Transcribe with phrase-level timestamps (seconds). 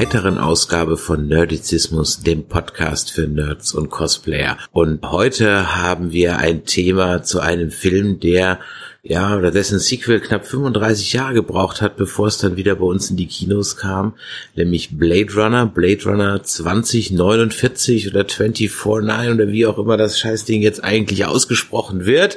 [0.00, 4.56] weiteren Ausgabe von Nerdizismus, dem Podcast für Nerds und Cosplayer.
[4.72, 8.60] Und heute haben wir ein Thema zu einem Film, der
[9.02, 13.10] ja, oder dessen Sequel knapp 35 Jahre gebraucht hat, bevor es dann wieder bei uns
[13.10, 14.14] in die Kinos kam,
[14.56, 20.84] nämlich Blade Runner, Blade Runner 2049 oder 249 oder wie auch immer das Scheißding jetzt
[20.84, 22.36] eigentlich ausgesprochen wird.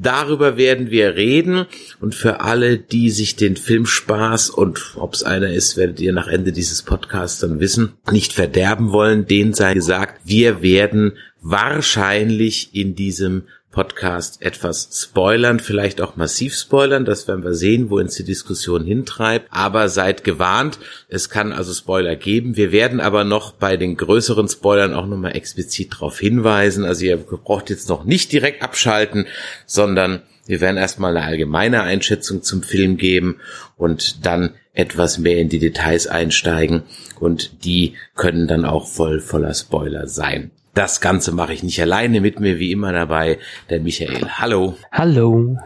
[0.00, 1.66] Darüber werden wir reden
[2.00, 6.28] und für alle, die sich den Filmspaß und ob es einer ist, werdet ihr nach
[6.28, 12.94] Ende dieses Podcasts dann wissen, nicht verderben wollen, denen sei gesagt, wir werden wahrscheinlich in
[12.94, 13.42] diesem
[13.76, 17.04] Podcast etwas spoilern, vielleicht auch massiv spoilern.
[17.04, 19.48] Das werden wir sehen, wo uns die Diskussion hintreibt.
[19.50, 20.78] Aber seid gewarnt,
[21.10, 22.56] es kann also Spoiler geben.
[22.56, 26.86] Wir werden aber noch bei den größeren Spoilern auch nochmal explizit darauf hinweisen.
[26.86, 29.26] Also ihr braucht jetzt noch nicht direkt abschalten,
[29.66, 33.40] sondern wir werden erstmal eine allgemeine Einschätzung zum Film geben
[33.76, 36.84] und dann etwas mehr in die Details einsteigen
[37.20, 40.50] und die können dann auch voll voller Spoiler sein.
[40.76, 43.38] Das Ganze mache ich nicht alleine mit mir wie immer dabei,
[43.70, 44.28] der Michael.
[44.38, 44.76] Hallo.
[44.92, 45.56] Hallo.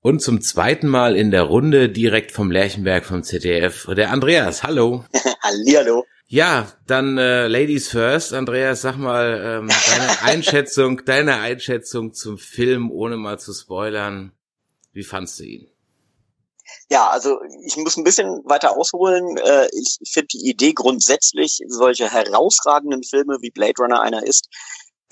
[0.00, 4.62] Und zum zweiten Mal in der Runde direkt vom Lerchenberg vom ZDF, der Andreas.
[4.62, 5.04] Hallo.
[5.42, 6.06] Hallihallo.
[6.28, 8.32] Ja, dann äh, Ladies first.
[8.32, 14.32] Andreas, sag mal ähm, deine Einschätzung, deine Einschätzung zum Film, ohne mal zu spoilern.
[14.94, 15.66] Wie fandst du ihn?
[16.90, 19.36] Ja, also ich muss ein bisschen weiter ausholen.
[19.38, 24.48] Äh, ich finde die Idee grundsätzlich, solche herausragenden Filme wie Blade Runner einer ist,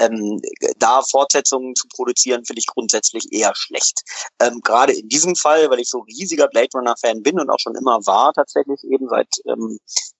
[0.03, 0.41] ähm,
[0.78, 4.03] da Fortsetzungen zu produzieren, finde ich grundsätzlich eher schlecht.
[4.41, 7.77] Ähm, Gerade in diesem Fall, weil ich so riesiger Blade Runner-Fan bin und auch schon
[7.77, 9.78] immer war, tatsächlich eben seit ähm,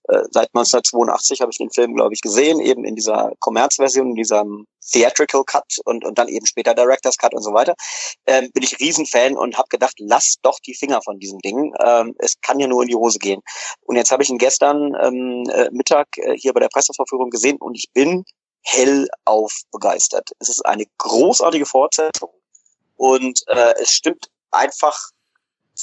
[0.09, 4.15] äh, seit 1982 habe ich den Film, glaube ich, gesehen, eben in dieser Kommerzversion, in
[4.15, 7.73] diesem Theatrical Cut und, und dann eben später Director's Cut und so weiter,
[8.27, 11.73] ähm, bin ich Riesenfan und habe gedacht, lass doch die Finger von diesem Ding.
[11.83, 13.41] Ähm, es kann ja nur in die Hose gehen.
[13.81, 17.57] Und jetzt habe ich ihn gestern ähm, äh, Mittag äh, hier bei der Pressevorführung gesehen
[17.57, 18.25] und ich bin
[18.63, 20.31] hellauf begeistert.
[20.39, 22.29] Es ist eine großartige Fortsetzung
[22.95, 25.11] und äh, es stimmt einfach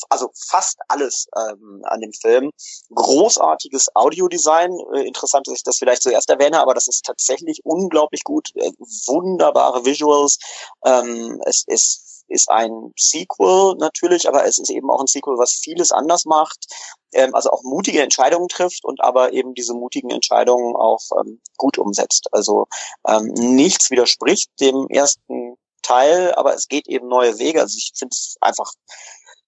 [0.09, 2.51] also fast alles ähm, an dem Film.
[2.95, 4.73] Großartiges Audiodesign.
[4.95, 8.51] Äh, interessant, dass ich das vielleicht zuerst erwähne, aber das ist tatsächlich unglaublich gut.
[8.55, 8.71] Äh,
[9.07, 10.39] wunderbare Visuals.
[10.85, 15.53] Ähm, es ist ist ein Sequel natürlich, aber es ist eben auch ein Sequel, was
[15.53, 16.67] vieles anders macht,
[17.13, 21.79] ähm, also auch mutige Entscheidungen trifft und aber eben diese mutigen Entscheidungen auch ähm, gut
[21.79, 22.29] umsetzt.
[22.33, 22.67] Also
[23.07, 27.61] ähm, nichts widerspricht dem ersten Teil, aber es geht eben neue Wege.
[27.61, 28.71] Also ich finde es einfach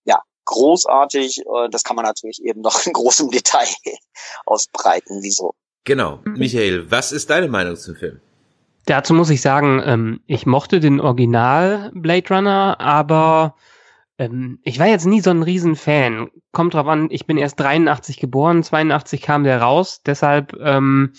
[0.04, 1.41] ja großartig.
[1.41, 3.69] Äh, das kann man natürlich eben noch in großem Detail
[4.47, 5.54] ausbreiten, wieso.
[5.84, 6.20] Genau.
[6.25, 6.38] Mhm.
[6.38, 8.20] Michael, was ist deine Meinung zum Film?
[8.87, 13.54] Dazu muss ich sagen, ähm, ich mochte den Original Blade Runner, aber
[14.19, 16.28] ähm, ich war jetzt nie so ein Riesenfan.
[16.53, 21.12] Kommt drauf an, ich bin erst 83 geboren, 82 kam der raus, deshalb ähm,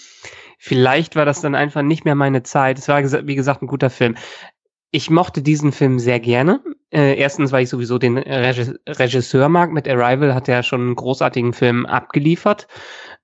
[0.58, 2.78] vielleicht war das dann einfach nicht mehr meine Zeit.
[2.78, 4.16] Es war, wie gesagt, ein guter Film.
[4.92, 6.62] Ich mochte diesen Film sehr gerne.
[6.92, 9.72] Äh, erstens, weil ich sowieso den Regisseur mag.
[9.72, 12.68] Mit Arrival hat er schon einen großartigen Film abgeliefert.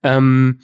[0.02, 0.62] Ähm,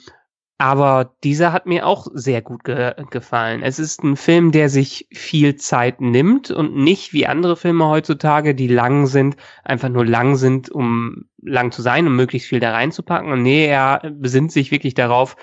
[0.58, 3.62] aber dieser hat mir auch sehr gut ge gefallen.
[3.62, 8.54] Es ist ein Film, der sich viel Zeit nimmt und nicht wie andere Filme heutzutage,
[8.54, 12.72] die lang sind, einfach nur lang sind, um lang zu sein, um möglichst viel da
[12.72, 13.32] reinzupacken.
[13.32, 15.36] Und nee, er besinnt sich wirklich darauf,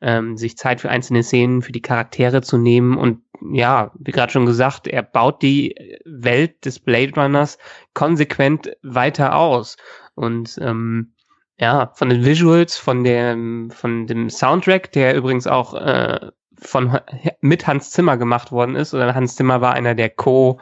[0.00, 2.96] ähm, sich Zeit für einzelne Szenen, für die Charaktere zu nehmen.
[2.96, 7.58] Und ja, wie gerade schon gesagt, er baut die Welt des Blade Runners
[7.92, 9.76] konsequent weiter aus.
[10.14, 11.12] Und ähm,
[11.60, 16.98] ja, von den Visuals, von dem, von dem Soundtrack, der übrigens auch äh, von
[17.40, 20.58] mit Hans Zimmer gemacht worden ist, oder Hans Zimmer war einer der Co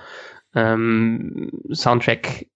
[0.55, 2.47] ähm, Soundtrack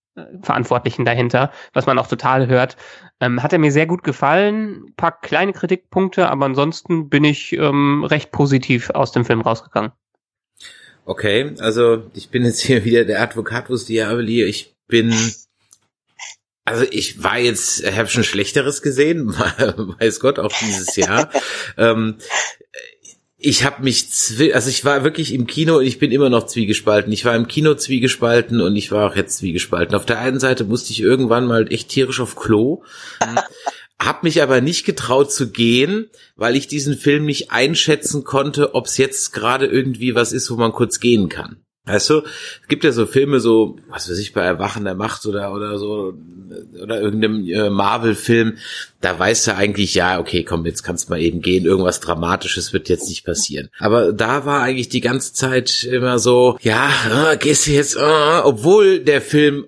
[0.42, 2.76] Verantwortlichen dahinter, was man auch total hört.
[3.20, 4.84] Ähm, hat er mir sehr gut gefallen.
[4.88, 9.92] Ein paar kleine Kritikpunkte, aber ansonsten bin ich ähm, recht positiv aus dem Film rausgegangen.
[11.06, 14.42] Okay, also ich bin jetzt hier wieder der Advocatus Diaboli.
[14.42, 15.14] Ich bin
[16.64, 19.28] also ich war jetzt, ich habe schon Schlechteres gesehen,
[19.98, 21.30] weiß Gott, auch dieses Jahr.
[21.76, 22.18] ähm,
[23.44, 24.06] ich habe mich,
[24.54, 27.12] also ich war wirklich im Kino und ich bin immer noch zwiegespalten.
[27.12, 29.96] Ich war im Kino zwiegespalten und ich war auch jetzt zwiegespalten.
[29.96, 32.84] Auf der einen Seite musste ich irgendwann mal echt tierisch auf Klo,
[34.00, 38.86] hab mich aber nicht getraut zu gehen, weil ich diesen Film nicht einschätzen konnte, ob
[38.86, 41.64] es jetzt gerade irgendwie was ist, wo man kurz gehen kann.
[41.84, 42.22] Weißt du,
[42.62, 45.78] es gibt ja so Filme, so, was weiß ich, bei Erwachen der Macht oder, oder
[45.78, 46.14] so,
[46.80, 48.58] oder irgendeinem äh, Marvel-Film,
[49.00, 52.72] da weißt du eigentlich, ja, okay, komm, jetzt kannst du mal eben gehen, irgendwas Dramatisches
[52.72, 53.68] wird jetzt nicht passieren.
[53.80, 58.40] Aber da war eigentlich die ganze Zeit immer so, ja, äh, gehst du jetzt, äh,
[58.44, 59.66] obwohl der Film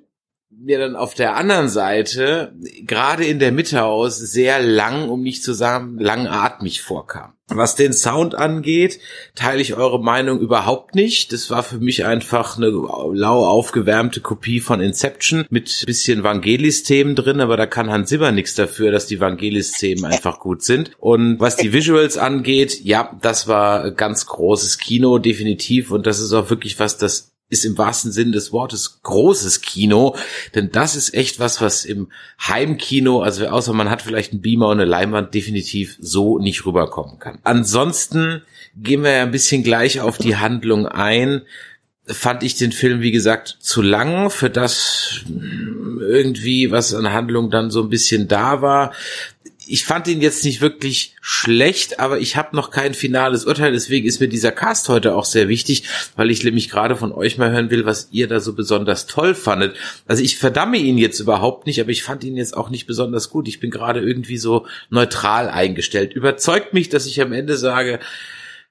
[0.51, 2.55] mir dann auf der anderen Seite,
[2.87, 7.34] gerade in der Mitte aus, sehr lang, um nicht zu sagen, langatmig vorkam.
[7.49, 8.99] Was den Sound angeht,
[9.35, 11.31] teile ich eure Meinung überhaupt nicht.
[11.33, 17.41] Das war für mich einfach eine lau aufgewärmte Kopie von Inception mit bisschen Vangelis-Themen drin,
[17.41, 20.93] aber da kann Hans Zimmer nichts dafür, dass die Vangelis-Themen einfach gut sind.
[20.99, 25.91] Und was die Visuals angeht, ja, das war ganz großes Kino, definitiv.
[25.91, 30.17] Und das ist auch wirklich was, das ist im wahrsten Sinn des Wortes großes Kino,
[30.55, 32.09] denn das ist echt was, was im
[32.41, 37.19] Heimkino, also außer man hat vielleicht einen Beamer und eine Leinwand, definitiv so nicht rüberkommen
[37.19, 37.39] kann.
[37.45, 38.43] Ansonsten
[38.77, 41.43] gehen wir ja ein bisschen gleich auf die Handlung ein.
[42.07, 47.71] Fand ich den Film, wie gesagt, zu lang für das irgendwie, was an Handlung dann
[47.71, 48.93] so ein bisschen da war
[49.67, 53.73] ich fand ihn jetzt nicht wirklich schlecht, aber ich habe noch kein finales Urteil.
[53.73, 55.85] Deswegen ist mir dieser Cast heute auch sehr wichtig,
[56.17, 59.35] weil ich nämlich gerade von euch mal hören will, was ihr da so besonders toll
[59.35, 59.77] fandet.
[60.07, 63.31] Also ich verdamme ihn jetzt überhaupt nicht, aber ich fand ihn jetzt auch nicht besonders
[63.31, 63.49] gut.
[63.49, 66.15] Ich bin gerade irgendwie so neutral eingestellt.
[66.15, 68.01] Überzeugt mich, dass ich am Ende sage,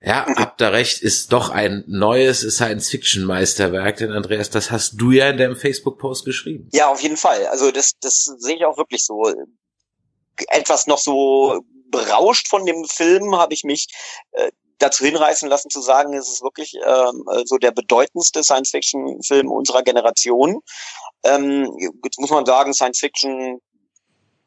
[0.05, 5.29] ja, habt da recht, ist doch ein neues Science-Fiction-Meisterwerk, denn Andreas, das hast du ja
[5.29, 6.67] in deinem Facebook-Post geschrieben.
[6.73, 7.47] Ja, auf jeden Fall.
[7.47, 9.23] Also das, das sehe ich auch wirklich so
[10.49, 13.87] etwas noch so berauscht von dem Film habe ich mich
[14.31, 19.83] äh, dazu hinreißen lassen zu sagen, es ist wirklich ähm, so der bedeutendste Science-Fiction-Film unserer
[19.83, 20.61] Generation.
[21.23, 21.71] Ähm,
[22.03, 23.61] jetzt muss man sagen, Science-Fiction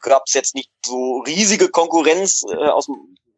[0.01, 2.89] gab es jetzt nicht so riesige Konkurrenz äh, aus,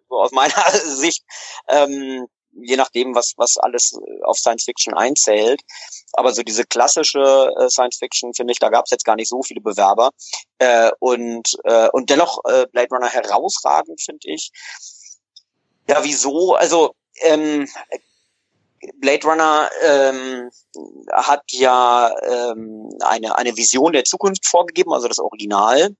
[0.08, 1.24] aus meiner Sicht.
[1.68, 2.26] Ähm,
[2.62, 5.62] je nachdem, was, was alles äh, auf Science Fiction einzählt.
[6.12, 9.28] Aber so diese klassische äh, Science Fiction, finde ich, da gab es jetzt gar nicht
[9.28, 10.10] so viele Bewerber.
[10.58, 14.50] Äh, und, äh, und dennoch äh, Blade Runner herausragend, finde ich.
[15.88, 16.54] Ja, wieso?
[16.54, 17.68] Also, ähm,
[19.00, 20.50] Blade Runner ähm,
[21.12, 25.96] hat ja ähm, eine, eine Vision der Zukunft vorgegeben, also das Original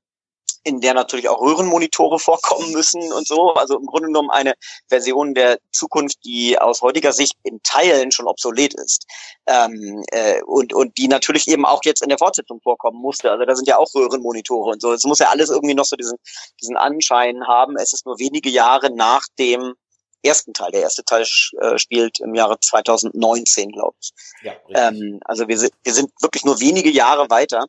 [0.69, 3.55] in der natürlich auch Röhrenmonitore vorkommen müssen und so.
[3.55, 4.55] Also im Grunde genommen eine
[4.89, 9.07] Version der Zukunft, die aus heutiger Sicht in Teilen schon obsolet ist.
[9.47, 13.31] Ähm, äh, und, und die natürlich eben auch jetzt in der Fortsetzung vorkommen musste.
[13.31, 14.93] Also da sind ja auch Röhrenmonitore und so.
[14.93, 16.19] Es muss ja alles irgendwie noch so diesen,
[16.61, 17.77] diesen Anschein haben.
[17.77, 19.75] Es ist nur wenige Jahre nach dem
[20.23, 20.71] ersten Teil.
[20.73, 21.25] Der erste Teil
[21.61, 24.13] äh, spielt im Jahre 2019, glaube ich.
[24.43, 27.67] Ja, ähm, also wir sind, wir sind wirklich nur wenige Jahre weiter.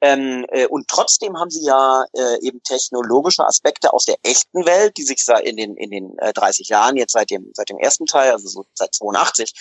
[0.00, 4.96] Ähm, äh, und trotzdem haben sie ja äh, eben technologische Aspekte aus der echten Welt,
[4.96, 8.06] die sich in den in den äh, 30 Jahren jetzt seit dem seit dem ersten
[8.06, 9.52] Teil, also so seit 82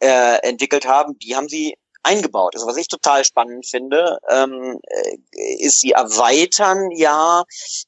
[0.00, 2.54] äh, entwickelt haben, die haben sie eingebaut.
[2.54, 7.44] Also was ich total spannend finde, ähm, äh, ist, sie erweitern ja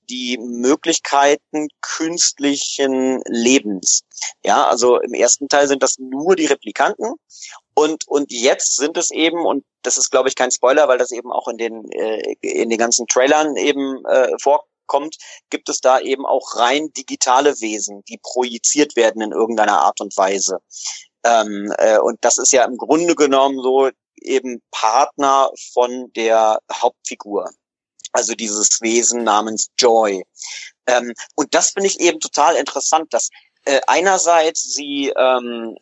[0.09, 4.03] die Möglichkeiten künstlichen Lebens.
[4.45, 7.15] Ja, also im ersten Teil sind das nur die Replikanten
[7.81, 11.11] und und jetzt sind es eben und das ist glaube ich kein Spoiler, weil das
[11.11, 15.17] eben auch in den äh, in den ganzen Trailern eben äh, vorkommt,
[15.49, 20.17] gibt es da eben auch rein digitale Wesen, die projiziert werden in irgendeiner Art und
[20.17, 20.59] Weise.
[21.25, 23.91] Ähm, äh, und das ist ja im Grunde genommen so
[24.21, 27.51] eben Partner von der Hauptfigur.
[28.13, 30.25] Also dieses Wesen namens Joy.
[30.87, 33.31] Ähm, und das finde ich eben total interessant, dass
[33.71, 35.77] äh, einerseits sie ähm,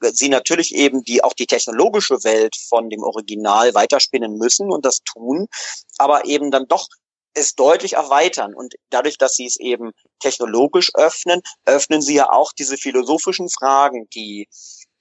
[0.00, 5.00] sie natürlich eben die auch die technologische Welt von dem Original weiterspinnen müssen und das
[5.00, 5.48] tun,
[5.98, 6.86] aber eben dann doch
[7.34, 8.54] es deutlich erweitern.
[8.54, 14.08] Und dadurch, dass sie es eben technologisch öffnen, öffnen sie ja auch diese philosophischen Fragen,
[14.14, 14.48] die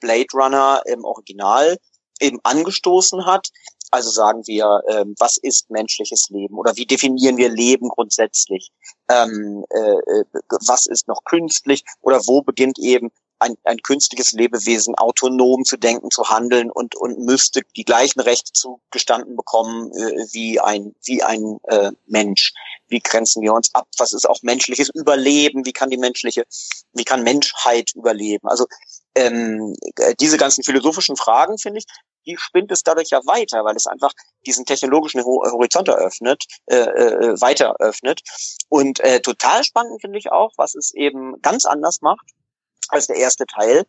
[0.01, 1.77] Blade Runner im Original
[2.19, 3.47] eben angestoßen hat.
[3.91, 8.71] Also sagen wir, ähm, was ist menschliches Leben oder wie definieren wir Leben grundsätzlich?
[9.09, 10.25] Ähm, äh, äh
[10.67, 16.11] was ist noch künstlich oder wo beginnt eben ein, ein künstliches Lebewesen autonom zu denken,
[16.11, 21.57] zu handeln und, und müsste die gleichen Rechte zugestanden bekommen äh, wie ein, wie ein
[21.63, 22.53] äh, Mensch.
[22.87, 23.87] Wie grenzen wir uns ab?
[23.97, 25.65] Was ist auch menschliches Überleben?
[25.65, 26.45] Wie kann die menschliche,
[26.93, 28.47] wie kann Menschheit überleben?
[28.47, 28.67] Also
[29.15, 29.73] ähm,
[30.19, 31.85] diese ganzen philosophischen Fragen, finde ich,
[32.29, 34.11] die spinnt es dadurch ja weiter, weil es einfach
[34.45, 38.21] diesen technologischen Horizont eröffnet, äh, äh, weiter öffnet.
[38.69, 42.25] Und äh, total spannend finde ich auch, was es eben ganz anders macht
[42.89, 43.85] als der erste Teil.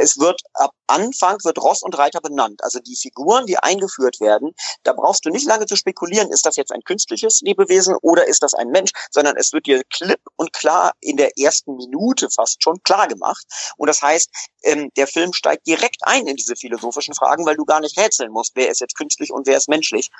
[0.00, 2.62] Es wird ab Anfang wird Ross und Reiter benannt.
[2.62, 6.56] Also die Figuren, die eingeführt werden, da brauchst du nicht lange zu spekulieren, ist das
[6.56, 10.52] jetzt ein künstliches Lebewesen oder ist das ein Mensch, sondern es wird dir klipp und
[10.52, 13.44] klar in der ersten Minute fast schon klar gemacht.
[13.76, 14.30] Und das heißt,
[14.62, 18.30] ähm, der Film steigt direkt ein in diese philosophischen Fragen, weil du gar nicht rätseln
[18.30, 20.10] musst, wer ist jetzt künstlich und wer ist menschlich.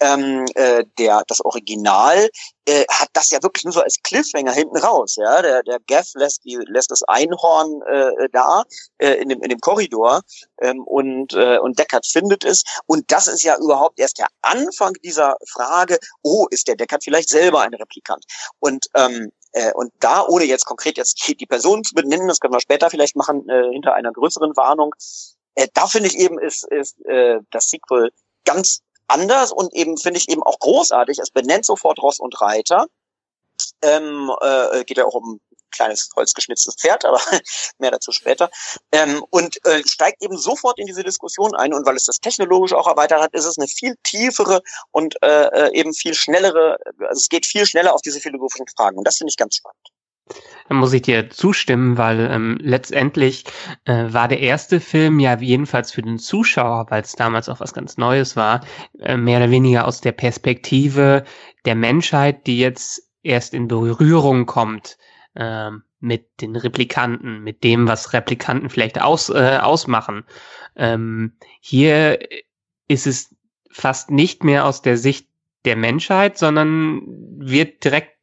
[0.00, 2.28] Ähm, äh, der das Original
[2.66, 5.16] äh, hat das ja wirklich nur so als Cliffhanger hinten raus.
[5.16, 8.64] Ja, der der Gaff lässt die lässt das Einhorn äh, da
[8.98, 10.22] äh, in dem in dem Korridor
[10.60, 14.94] ähm, und äh, und Deckard findet es und das ist ja überhaupt erst der Anfang
[15.04, 15.98] dieser Frage.
[16.22, 18.24] Oh, ist der Deckard vielleicht selber ein Replikant?
[18.60, 22.54] Und ähm, äh, und da, ohne jetzt konkret jetzt die Person zu benennen, das können
[22.54, 24.94] wir später vielleicht machen, äh, hinter einer größeren Warnung,
[25.54, 28.10] äh, da finde ich eben, ist, ist äh, das Sequel
[28.44, 31.18] ganz anders und eben finde ich eben auch großartig.
[31.18, 32.86] Es benennt sofort Ross und Reiter.
[33.82, 37.20] Ähm, äh, geht ja auch um ein kleines holzgeschnitztes Pferd, aber
[37.78, 38.50] mehr dazu später.
[38.92, 41.74] Ähm, und äh, steigt eben sofort in diese Diskussion ein.
[41.74, 45.46] Und weil es das technologisch auch erweitert hat, ist es eine viel tiefere und äh,
[45.46, 48.98] äh eben viel schnellere, also es geht viel schneller auf diese philosophischen Fragen.
[48.98, 49.88] Und das finde ich ganz spannend.
[50.68, 53.44] Da muss ich dir zustimmen, weil ähm, letztendlich
[53.84, 57.74] äh, war der erste Film ja jedenfalls für den Zuschauer, weil es damals auch was
[57.74, 58.64] ganz Neues war,
[59.00, 61.24] äh, mehr oder weniger aus der Perspektive
[61.66, 64.96] der Menschheit, die jetzt erst in Berührung kommt
[65.34, 70.24] äh, mit den Replikanten, mit dem, was Replikanten vielleicht aus, äh, ausmachen.
[70.76, 72.18] Ähm, hier
[72.88, 73.34] ist es
[73.70, 75.28] fast nicht mehr aus der Sicht
[75.64, 77.02] der Menschheit, sondern
[77.38, 78.13] wird direkt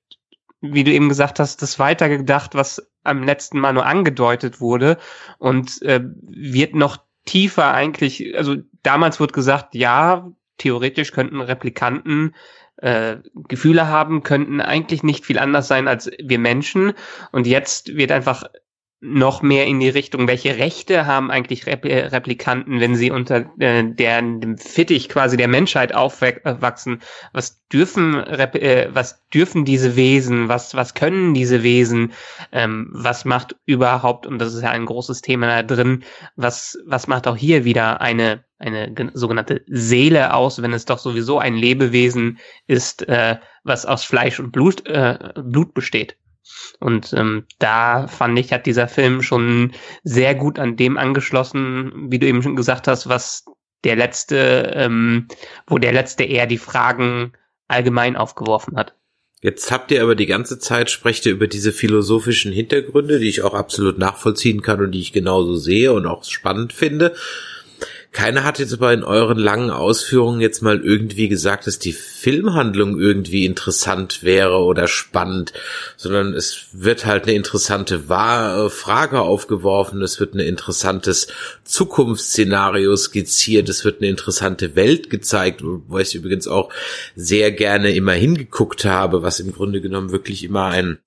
[0.62, 4.98] wie du eben gesagt hast, das weitergedacht, was am letzten Mal nur angedeutet wurde.
[5.40, 12.36] Und äh, wird noch tiefer eigentlich, also damals wird gesagt, ja, theoretisch könnten Replikanten
[12.78, 16.94] äh, Gefühle haben, könnten eigentlich nicht viel anders sein als wir Menschen.
[17.32, 18.44] Und jetzt wird einfach
[19.04, 24.22] noch mehr in die Richtung, welche Rechte haben eigentlich Replikanten, wenn sie unter äh, der,
[24.22, 27.02] dem Fittich quasi der Menschheit aufwachsen?
[27.34, 30.50] Was dürfen, äh, was dürfen diese Wesen?
[30.50, 32.14] Was, was können diese Wesen?
[32.52, 36.04] Ähm, was macht überhaupt, und das ist ja ein großes Thema da drin,
[36.36, 41.40] was, was macht auch hier wieder eine, eine sogenannte Seele aus, wenn es doch sowieso
[41.40, 46.18] ein Lebewesen ist, äh, was aus Fleisch und Blut, äh, Blut besteht?
[46.80, 52.20] Und ähm, da fand ich, hat dieser Film schon sehr gut an dem angeschlossen, wie
[52.20, 53.46] du eben schon gesagt hast, was
[53.84, 55.28] der letzte, ähm,
[55.68, 57.34] wo der letzte eher die Fragen
[57.68, 58.96] allgemein aufgeworfen hat.
[59.42, 63.42] Jetzt habt ihr aber die ganze Zeit sprecht ihr über diese philosophischen Hintergründe, die ich
[63.42, 67.16] auch absolut nachvollziehen kann und die ich genauso sehe und auch spannend finde.
[68.12, 73.00] Keiner hat jetzt aber in euren langen Ausführungen jetzt mal irgendwie gesagt, dass die Filmhandlung
[73.00, 75.54] irgendwie interessant wäre oder spannend,
[75.96, 81.28] sondern es wird halt eine interessante äh, Frage aufgeworfen, es wird ein interessantes
[81.64, 86.70] Zukunftsszenario skizziert, es wird eine interessante Welt gezeigt, wo ich übrigens auch
[87.16, 91.00] sehr gerne immer hingeguckt habe, was im Grunde genommen wirklich immer ein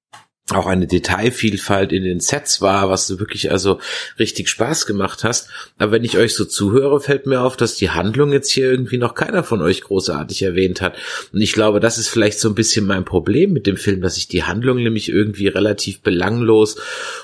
[0.51, 3.81] auch eine Detailvielfalt in den Sets war, was du wirklich also
[4.19, 5.49] richtig Spaß gemacht hast.
[5.79, 8.99] Aber wenn ich euch so zuhöre, fällt mir auf, dass die Handlung jetzt hier irgendwie
[8.99, 10.97] noch keiner von euch großartig erwähnt hat.
[11.33, 14.19] Und ich glaube, das ist vielleicht so ein bisschen mein Problem mit dem Film, dass
[14.19, 16.77] ich die Handlung nämlich irgendwie relativ belanglos,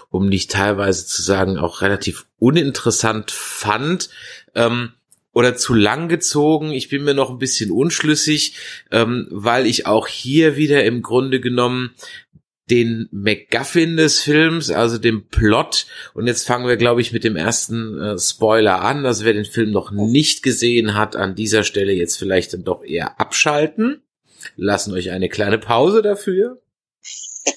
[0.08, 4.08] um nicht teilweise zu sagen, auch relativ uninteressant fand.
[4.54, 4.92] Ähm,
[5.32, 6.72] oder zu lang gezogen.
[6.72, 8.56] Ich bin mir noch ein bisschen unschlüssig,
[8.90, 11.94] ähm, weil ich auch hier wieder im Grunde genommen
[12.70, 15.86] den MacGuffin des Films, also dem Plot.
[16.14, 19.04] Und jetzt fangen wir, glaube ich, mit dem ersten äh, Spoiler an.
[19.04, 22.84] Also wer den Film noch nicht gesehen hat, an dieser Stelle jetzt vielleicht dann doch
[22.84, 24.02] eher abschalten.
[24.56, 26.60] Lassen euch eine kleine Pause dafür.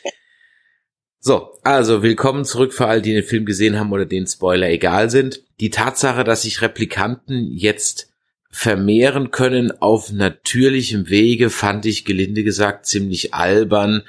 [1.25, 5.09] So, also willkommen zurück für all die den Film gesehen haben oder den Spoiler egal
[5.09, 5.41] sind.
[5.61, 8.11] Die Tatsache, dass sich Replikanten jetzt
[8.49, 14.03] vermehren können auf natürlichem Wege, fand ich gelinde gesagt ziemlich albern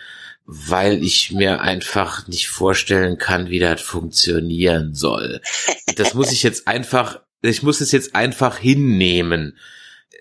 [0.45, 5.41] weil ich mir einfach nicht vorstellen kann, wie das funktionieren soll.
[5.97, 9.57] Das muss ich jetzt einfach, ich muss es jetzt einfach hinnehmen.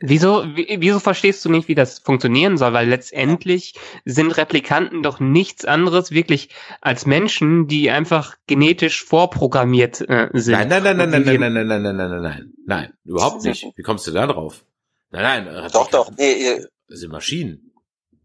[0.06, 2.74] Wieso, wieso verstehst du nicht, wie das funktionieren soll?
[2.74, 3.76] Weil letztendlich
[4.06, 6.50] sind Replikanten doch nichts anderes wirklich
[6.82, 10.54] als Menschen, die einfach genetisch vorprogrammiert äh, sind.
[10.54, 13.66] Nein, nein, nein, nein, nein, nein, nein, nein, nein, nein, nein, nein, nein, überhaupt nicht.
[13.76, 14.66] Wie kommst du da drauf?
[15.12, 17.63] Nein, nein, doch, doch, nee, das sind Maschinen.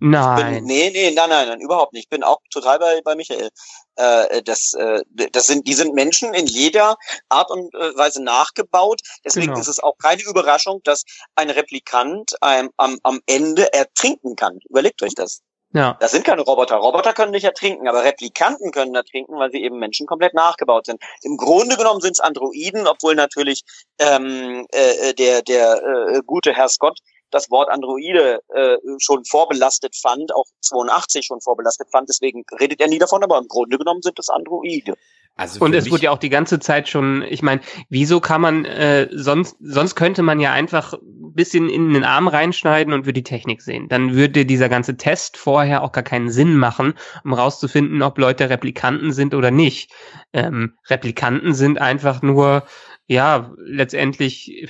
[0.01, 0.55] Nein.
[0.55, 2.05] Bin, nee, nee, nein, nein, nein, überhaupt nicht.
[2.05, 3.51] Ich bin auch total bei, bei Michael.
[3.97, 5.03] Äh, das, äh,
[5.33, 6.97] das sind, die sind Menschen in jeder
[7.29, 9.01] Art und äh, Weise nachgebaut.
[9.25, 9.61] Deswegen genau.
[9.61, 14.61] ist es auch keine Überraschung, dass ein Replikant ähm, am, am Ende ertrinken kann.
[14.69, 15.43] Überlegt euch das.
[15.75, 15.97] Ja.
[16.01, 16.77] Das sind keine Roboter.
[16.77, 21.03] Roboter können nicht ertrinken, aber Replikanten können ertrinken, weil sie eben Menschen komplett nachgebaut sind.
[21.23, 23.65] Im Grunde genommen sind es Androiden, obwohl natürlich
[23.99, 26.99] ähm, äh, der der äh, gute Herr Scott
[27.31, 32.09] das Wort Androide äh, schon vorbelastet fand, auch 82 schon vorbelastet fand.
[32.09, 34.95] Deswegen redet er nie davon, aber im Grunde genommen sind es Androide.
[35.39, 38.65] Also und es wurde ja auch die ganze Zeit schon, ich meine, wieso kann man,
[38.65, 43.13] äh, sonst, sonst könnte man ja einfach ein bisschen in den Arm reinschneiden und würde
[43.13, 43.89] die Technik sehen.
[43.89, 48.51] Dann würde dieser ganze Test vorher auch gar keinen Sinn machen, um rauszufinden, ob Leute
[48.51, 49.93] Replikanten sind oder nicht.
[50.33, 52.65] Ähm, Replikanten sind einfach nur,
[53.07, 54.69] ja, letztendlich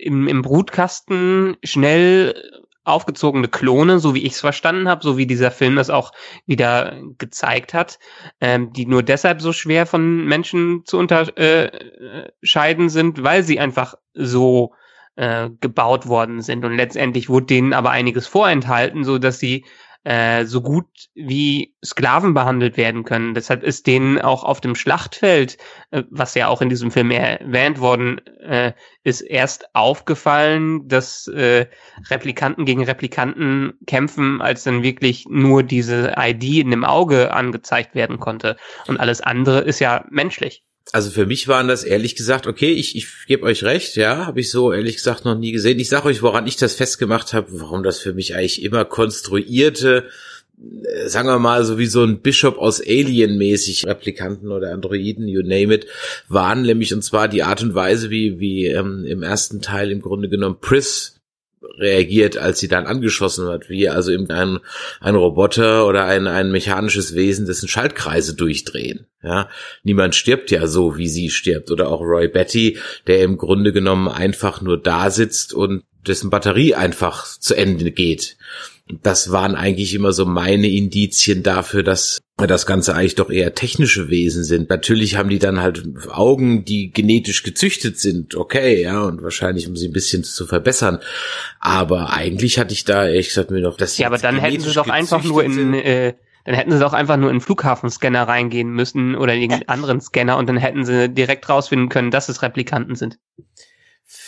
[0.00, 2.34] im, im Brutkasten schnell
[2.84, 6.12] aufgezogene Klone, so wie ich es verstanden habe, so wie dieser Film das auch
[6.46, 7.98] wieder gezeigt hat,
[8.40, 14.72] ähm, die nur deshalb so schwer von Menschen zu unterscheiden sind, weil sie einfach so
[15.14, 16.64] äh, gebaut worden sind.
[16.64, 19.64] Und letztendlich wurde denen aber einiges vorenthalten, so dass sie
[20.04, 23.34] äh, so gut wie Sklaven behandelt werden können.
[23.34, 25.58] Deshalb ist denen auch auf dem Schlachtfeld,
[25.90, 28.72] äh, was ja auch in diesem Film erwähnt worden äh,
[29.04, 31.66] ist, erst aufgefallen, dass äh,
[32.10, 38.18] Replikanten gegen Replikanten kämpfen, als dann wirklich nur diese ID in dem Auge angezeigt werden
[38.18, 38.56] konnte.
[38.88, 40.64] Und alles andere ist ja menschlich.
[40.90, 44.40] Also für mich waren das ehrlich gesagt, okay, ich, ich gebe euch recht, ja, habe
[44.40, 45.78] ich so ehrlich gesagt noch nie gesehen.
[45.78, 50.08] Ich sage euch, woran ich das festgemacht habe, warum das für mich eigentlich immer konstruierte,
[50.58, 55.28] äh, sagen wir mal, so wie so ein Bishop aus Alien mäßig, Replikanten oder Androiden,
[55.28, 55.86] you name it,
[56.28, 60.02] waren nämlich und zwar die Art und Weise, wie, wie ähm, im ersten Teil im
[60.02, 61.21] Grunde genommen Pris
[61.78, 64.58] reagiert, als sie dann angeschossen wird, wie also eben ein,
[65.00, 69.06] ein Roboter oder ein, ein mechanisches Wesen, dessen Schaltkreise durchdrehen.
[69.22, 69.48] Ja,
[69.82, 71.70] niemand stirbt ja so, wie sie stirbt.
[71.70, 76.74] Oder auch Roy Betty, der im Grunde genommen einfach nur da sitzt und dessen Batterie
[76.74, 78.36] einfach zu Ende geht
[79.02, 84.08] das waren eigentlich immer so meine Indizien dafür, dass das Ganze eigentlich doch eher technische
[84.08, 84.68] Wesen sind.
[84.68, 89.76] Natürlich haben die dann halt Augen, die genetisch gezüchtet sind, okay, ja, und wahrscheinlich um
[89.76, 90.98] sie ein bisschen zu verbessern.
[91.60, 93.96] Aber eigentlich hatte ich da ehrlich gesagt mir noch das.
[93.98, 97.16] Ja, aber dann hätten sie doch einfach nur in, äh, dann hätten sie doch einfach
[97.16, 101.48] nur in Flughafenscanner reingehen müssen oder in irgendeinen anderen Scanner und dann hätten sie direkt
[101.48, 103.18] rausfinden können, dass es Replikanten sind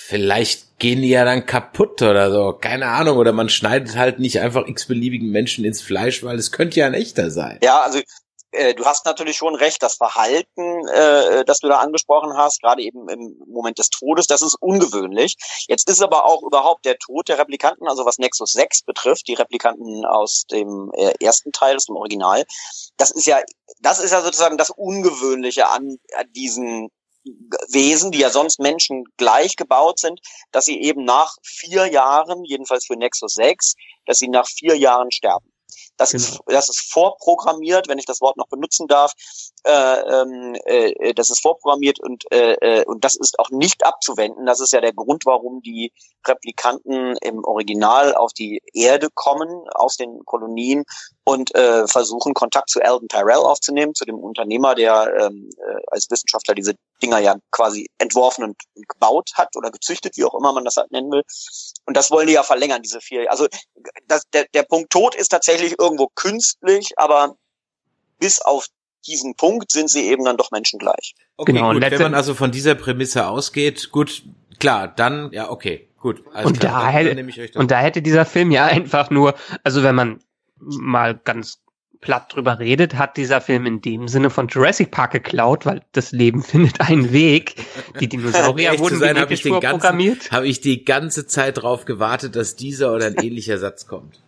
[0.06, 4.38] vielleicht gehen die ja dann kaputt oder so, keine Ahnung, oder man schneidet halt nicht
[4.38, 7.58] einfach x-beliebigen Menschen ins Fleisch, weil es könnte ja ein echter sein.
[7.62, 8.00] Ja, also
[8.50, 12.82] äh, du hast natürlich schon recht, das Verhalten, äh, das du da angesprochen hast, gerade
[12.82, 15.36] eben im Moment des Todes, das ist ungewöhnlich.
[15.68, 19.34] Jetzt ist aber auch überhaupt der Tod der Replikanten, also was Nexus 6 betrifft, die
[19.34, 22.44] Replikanten aus dem äh, ersten Teil, aus dem Original,
[22.98, 23.40] das ist ja,
[23.80, 26.90] das ist ja sozusagen das Ungewöhnliche an, an diesen
[27.68, 30.20] Wesen, die ja sonst Menschen gleich gebaut sind,
[30.52, 33.74] dass sie eben nach vier Jahren, jedenfalls für Nexus 6,
[34.06, 35.54] dass sie nach vier Jahren sterben.
[35.96, 36.24] Das, genau.
[36.24, 39.12] ist, das ist vorprogrammiert, wenn ich das Wort noch benutzen darf.
[39.64, 44.46] Äh, ähm, äh, das ist vorprogrammiert und, äh, äh, und das ist auch nicht abzuwenden.
[44.46, 45.92] Das ist ja der Grund, warum die
[46.26, 50.84] Replikanten im Original auf die Erde kommen, aus den Kolonien
[51.24, 56.10] und äh, versuchen, Kontakt zu Alden Tyrell aufzunehmen, zu dem Unternehmer, der ähm, äh, als
[56.10, 60.52] Wissenschaftler diese Dinger ja quasi entworfen und, und gebaut hat oder gezüchtet, wie auch immer
[60.52, 61.22] man das halt nennen will.
[61.86, 63.30] Und das wollen die ja verlängern, diese vier.
[63.30, 63.48] Also
[64.06, 67.36] das, der, der Punkt Tod ist tatsächlich irgendwo künstlich, aber
[68.18, 68.66] bis auf
[69.06, 71.14] diesen Punkt sind sie eben dann doch menschengleich.
[71.36, 74.22] Okay, genau, gut, wenn man also von dieser Prämisse ausgeht, gut,
[74.58, 76.22] klar, dann, ja, okay, gut.
[76.32, 79.94] Also und, klar, da hätte, und da hätte dieser Film ja einfach nur, also wenn
[79.94, 80.20] man
[80.66, 81.64] mal ganz
[82.04, 86.12] platt drüber redet, hat dieser Film in dem Sinne von Jurassic Park geklaut, weil das
[86.12, 87.56] Leben findet einen Weg.
[87.98, 90.30] Die Dinosaurier wurden sein, genetisch vorprogrammiert.
[90.30, 94.20] Habe ich die ganze Zeit drauf gewartet, dass dieser oder ein ähnlicher Satz kommt.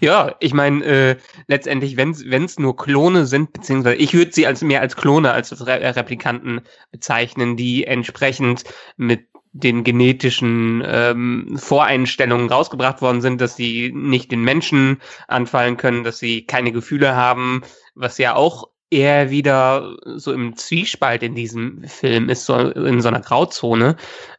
[0.00, 1.16] Ja, ich meine, äh,
[1.48, 2.12] letztendlich, wenn
[2.44, 6.60] es nur Klone sind, beziehungsweise ich würde sie als mehr als Klone als Re Replikanten
[6.92, 8.62] bezeichnen, die entsprechend
[8.96, 16.02] mit den genetischen ähm, Voreinstellungen rausgebracht worden sind, dass sie nicht den Menschen anfallen können,
[16.02, 17.62] dass sie keine Gefühle haben,
[17.94, 23.08] was ja auch eher wieder so im Zwiespalt in diesem Film ist, so in so
[23.08, 23.96] einer Grauzone,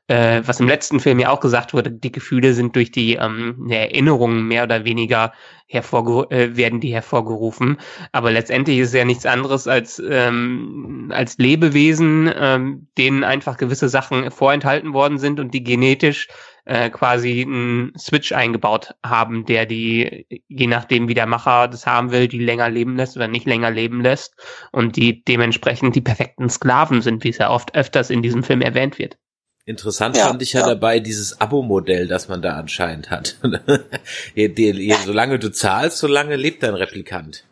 [0.07, 3.67] äh, was im letzten Film ja auch gesagt wurde, die Gefühle sind durch die ähm,
[3.69, 5.33] Erinnerungen mehr oder weniger
[5.67, 7.77] hervorgeru äh, werden die hervorgerufen.
[8.11, 13.89] Aber letztendlich ist es ja nichts anderes als, ähm, als Lebewesen, ähm, denen einfach gewisse
[13.89, 16.27] Sachen vorenthalten worden sind und die genetisch
[16.65, 22.11] äh, quasi einen Switch eingebaut haben, der die, je nachdem wie der Macher das haben
[22.11, 24.35] will, die länger leben lässt oder nicht länger leben lässt
[24.71, 28.61] und die dementsprechend die perfekten Sklaven sind, wie es ja oft öfters in diesem Film
[28.61, 29.17] erwähnt wird.
[29.67, 33.37] Interessant ja, fand ich ja, ja, dabei dieses Abo-Modell, das man da anscheinend hat.
[34.35, 37.45] je, je, je, solange du zahlst, solange lebt dein Replikant.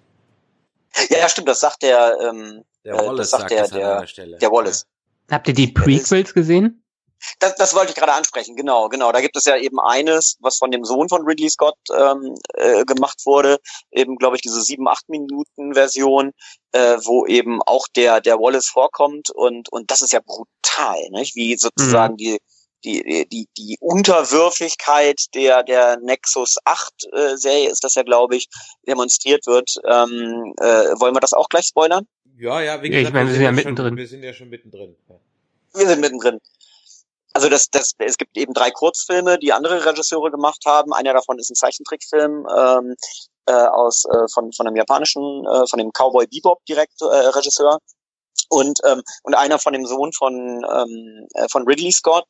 [1.10, 4.52] Ja, ja, stimmt, das sagt der, ähm, der äh, Wallace, sagt, sagt der, der, der
[4.52, 4.86] Wallace.
[5.32, 6.83] Habt ihr die Prequels gesehen?
[7.40, 9.12] Das, das wollte ich gerade ansprechen, genau, genau.
[9.12, 12.84] Da gibt es ja eben eines, was von dem Sohn von Ridley Scott ähm, äh,
[12.86, 13.58] gemacht wurde,
[13.92, 16.32] eben, glaube ich, diese sieben, acht Minuten Version,
[16.72, 21.36] äh, wo eben auch der, der Wallace vorkommt und, und das ist ja brutal, nicht?
[21.36, 22.18] wie sozusagen mhm.
[22.18, 22.38] die,
[22.84, 28.48] die, die, die Unterwürfigkeit der, der Nexus 8 äh, Serie ist das ja, glaube ich,
[28.88, 29.76] demonstriert wird.
[29.86, 32.06] Ähm, äh, wollen wir das auch gleich spoilern?
[32.38, 33.96] Ja, ja, wie gesagt, ja, ich meine, wir sind ja mittendrin.
[33.96, 34.96] wir sind ja schon mittendrin.
[35.76, 36.40] Wir sind mittendrin.
[37.34, 40.94] Also das, das, es gibt eben drei Kurzfilme, die andere Regisseure gemacht haben.
[40.94, 42.96] Einer davon ist ein Zeichentrickfilm ähm,
[43.48, 47.80] äh, aus äh, von von einem japanischen, äh, von dem Cowboy Bebop direkt äh, Regisseur
[48.50, 52.28] und ähm, und einer von dem Sohn von ähm, äh, von Ridley Scott,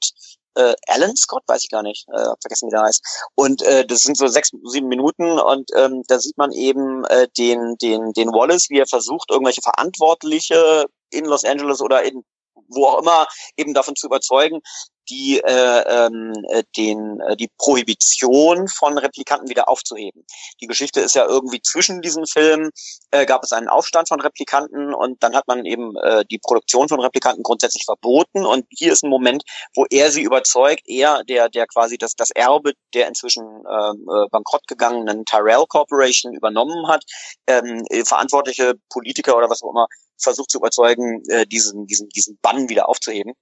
[0.55, 3.03] äh, Alan Scott, weiß ich gar nicht, äh, hab vergessen, wie der heißt.
[3.35, 7.27] Und äh, das sind so sechs, sieben Minuten und ähm, da sieht man eben äh,
[7.37, 12.23] den, den, den Wallace, wie er versucht, irgendwelche Verantwortliche in Los Angeles oder in
[12.69, 14.61] wo auch immer eben davon zu überzeugen,
[15.09, 20.25] die äh, ähm, äh, den äh, die Prohibition von Replikanten wieder aufzuheben.
[20.61, 22.71] Die Geschichte ist ja irgendwie zwischen diesen Filmen
[23.11, 26.87] äh, gab es einen Aufstand von Replikanten und dann hat man eben äh, die Produktion
[26.87, 29.43] von Replikanten grundsätzlich verboten und hier ist ein Moment,
[29.75, 34.27] wo er sie überzeugt, er der der quasi das das Erbe der inzwischen ähm, äh,
[34.29, 37.03] bankrott gegangenen Tyrell Corporation übernommen hat,
[37.47, 39.87] ähm, äh, verantwortliche Politiker oder was auch immer
[40.17, 43.33] versucht zu überzeugen, äh, diesen diesen diesen Bann wieder aufzuheben.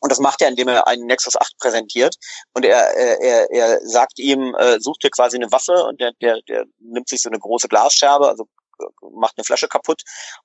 [0.00, 2.16] Und das macht er, indem er einen Nexus 8 präsentiert.
[2.54, 6.40] Und er, er, er sagt ihm, äh, sucht dir quasi eine Waffe und der, der,
[6.48, 8.46] der nimmt sich so eine große Glasscherbe, also
[8.80, 10.02] äh, macht eine Flasche kaputt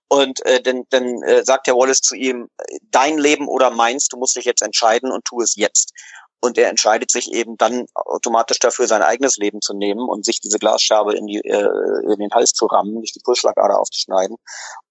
[0.08, 2.50] und äh, dann, dann äh, sagt der Wallace zu ihm,
[2.90, 5.94] dein Leben oder meins, du musst dich jetzt entscheiden und tu es jetzt.
[6.42, 10.40] Und er entscheidet sich eben dann automatisch dafür, sein eigenes Leben zu nehmen und sich
[10.40, 14.38] diese Glasscherbe in, die, äh, in den Hals zu rammen, nicht die Pulsschlagader aufzuschneiden.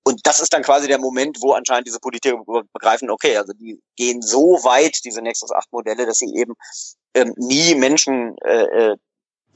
[0.04, 2.38] Und das ist dann quasi der Moment, wo anscheinend diese Politiker
[2.72, 6.54] begreifen, okay, also die gehen so weit, diese Nexus 8 Modelle, dass sie eben
[7.14, 8.96] ähm, nie Menschen äh, äh,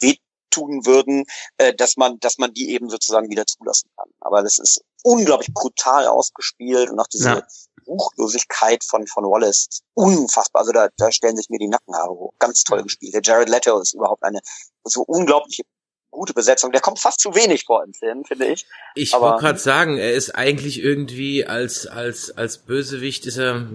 [0.00, 1.24] wehtun würden,
[1.58, 4.10] äh, dass man, dass man die eben sozusagen wieder zulassen kann.
[4.20, 7.46] Aber das ist unglaublich brutal ausgespielt und auch diese ja.
[7.86, 10.60] Ruchlosigkeit von, von Wallace unfassbar.
[10.60, 12.32] Also da, da stellen sich mir die Nackenhaare hoch.
[12.38, 13.14] Ganz toll gespielt.
[13.14, 14.40] Der Jared Leto ist überhaupt eine
[14.84, 15.62] so unglaubliche
[16.10, 16.72] gute Besetzung.
[16.72, 18.66] Der kommt fast zu wenig vor im Film, finde ich.
[18.94, 23.66] Ich wollte gerade sagen, er ist eigentlich irgendwie als als als Bösewicht ist er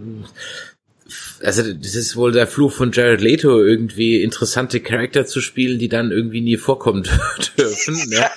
[1.43, 5.89] also das ist wohl der Fluch von Jared Leto, irgendwie interessante Charakter zu spielen, die
[5.89, 7.03] dann irgendwie nie vorkommen
[7.57, 8.09] dürfen.
[8.09, 8.29] Ne?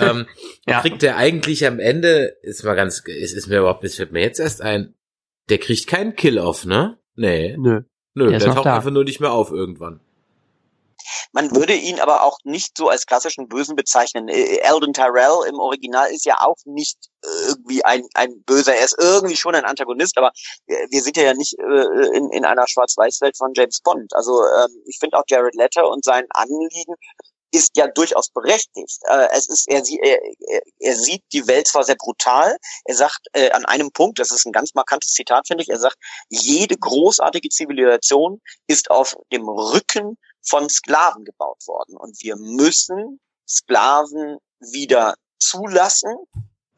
[0.00, 0.26] ähm,
[0.66, 0.80] ja.
[0.80, 4.20] Kriegt er eigentlich am Ende, ist mal ganz, ist, ist mir überhaupt, es fällt mir
[4.20, 4.94] jetzt erst ein,
[5.48, 6.98] der kriegt keinen Kill-Off, ne?
[7.14, 7.56] Nee.
[7.58, 7.82] Nö.
[8.14, 8.76] Nö, der, der taucht da.
[8.76, 10.00] einfach nur nicht mehr auf irgendwann.
[11.32, 14.28] Man würde ihn aber auch nicht so als klassischen Bösen bezeichnen.
[14.28, 18.74] Eldon äh, Tyrell im Original ist ja auch nicht irgendwie ein, ein Böser.
[18.74, 20.32] Er ist irgendwie schon ein Antagonist, aber
[20.66, 24.12] wir sind ja nicht äh, in, in einer Schwarz-Weiß-Welt von James Bond.
[24.14, 26.94] Also ähm, ich finde auch Jared Letter und sein Anliegen
[27.52, 28.98] ist ja durchaus berechtigt.
[29.08, 32.56] Äh, es ist, er, er, er sieht die Welt zwar sehr brutal.
[32.84, 35.78] Er sagt äh, an einem Punkt, das ist ein ganz markantes Zitat, finde ich, er
[35.78, 35.96] sagt,
[36.28, 41.96] jede großartige Zivilisation ist auf dem Rücken von Sklaven gebaut worden.
[41.96, 46.16] Und wir müssen Sklaven wieder zulassen,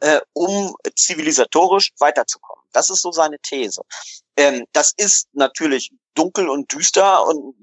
[0.01, 2.65] äh, um zivilisatorisch weiterzukommen.
[2.73, 3.83] Das ist so seine These.
[4.37, 7.55] Ähm, das ist natürlich dunkel und düster und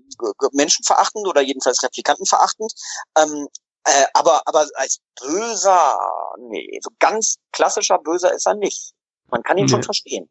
[0.53, 2.73] menschenverachtend oder jedenfalls replikantenverachtend.
[3.17, 3.47] Ähm,
[3.85, 5.99] äh, aber, aber als böser,
[6.37, 8.93] nee, so ganz klassischer Böser ist er nicht.
[9.29, 9.71] Man kann ihn nee.
[9.71, 10.29] schon verstehen.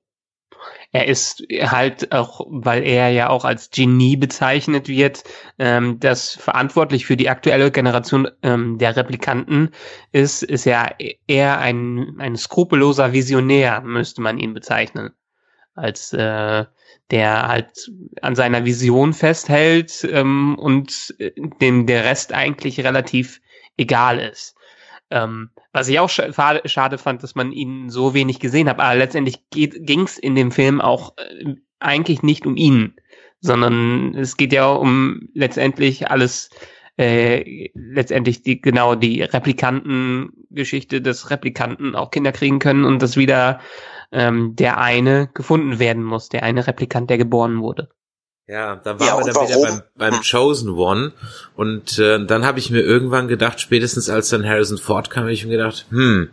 [0.93, 5.23] Er ist halt auch, weil er ja auch als Genie bezeichnet wird,
[5.59, 9.71] ähm, das verantwortlich für die aktuelle Generation ähm, der Replikanten
[10.13, 10.97] ist, ist er
[11.27, 15.11] eher ein, ein skrupelloser Visionär, müsste man ihn bezeichnen.
[15.75, 16.65] Als äh,
[17.11, 17.91] der halt
[18.23, 23.41] an seiner Vision festhält ähm, und äh, dem der Rest eigentlich relativ
[23.77, 24.57] egal ist.
[25.11, 28.79] Ähm, was ich auch schade, schade fand, dass man ihn so wenig gesehen hat.
[28.79, 32.95] Aber letztendlich ging es in dem Film auch äh, eigentlich nicht um ihn,
[33.41, 36.51] sondern es geht ja um letztendlich alles,
[36.97, 43.61] äh, letztendlich die genau die Replikantengeschichte, dass Replikanten auch Kinder kriegen können und dass wieder
[44.13, 47.91] ähm, der eine gefunden werden muss, der eine Replikant, der geboren wurde.
[48.51, 49.49] Ja, dann waren ja, wir dann warum?
[49.49, 50.23] wieder beim, beim hm.
[50.29, 51.13] Chosen One
[51.55, 55.33] und äh, dann habe ich mir irgendwann gedacht, spätestens als dann Harrison Ford kam, habe
[55.33, 56.31] ich mir gedacht, hm,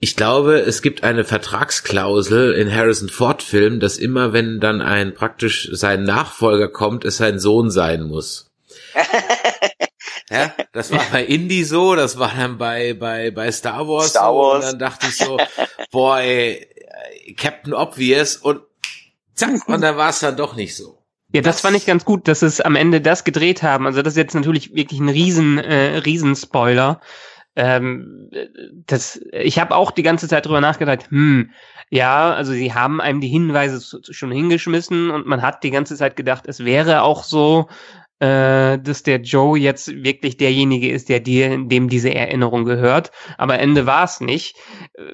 [0.00, 5.14] ich glaube, es gibt eine Vertragsklausel in Harrison Ford Filmen, dass immer wenn dann ein
[5.14, 8.50] praktisch sein Nachfolger kommt, es sein Sohn sein muss.
[10.30, 14.34] ja, das war bei Indie so, das war dann bei bei bei Star Wars, Star
[14.34, 14.64] Wars.
[14.64, 15.38] So, und dann dachte ich so,
[15.92, 16.66] boah, ey,
[17.36, 18.62] Captain Obvious und
[19.36, 20.98] zack, und da war es dann doch nicht so.
[21.32, 23.86] Ja, das, das fand ich ganz gut, dass es am Ende das gedreht haben.
[23.86, 27.00] Also das ist jetzt natürlich wirklich ein riesen, äh, riesen Spoiler.
[27.56, 28.30] Ähm,
[28.86, 31.50] das, ich habe auch die ganze Zeit drüber nachgedacht, hm,
[31.88, 33.80] ja, also sie haben einem die Hinweise
[34.12, 37.68] schon hingeschmissen und man hat die ganze Zeit gedacht, es wäre auch so,
[38.18, 43.10] äh, dass der Joe jetzt wirklich derjenige ist, der dir, dem diese Erinnerung gehört.
[43.36, 44.56] Aber Ende war es nicht.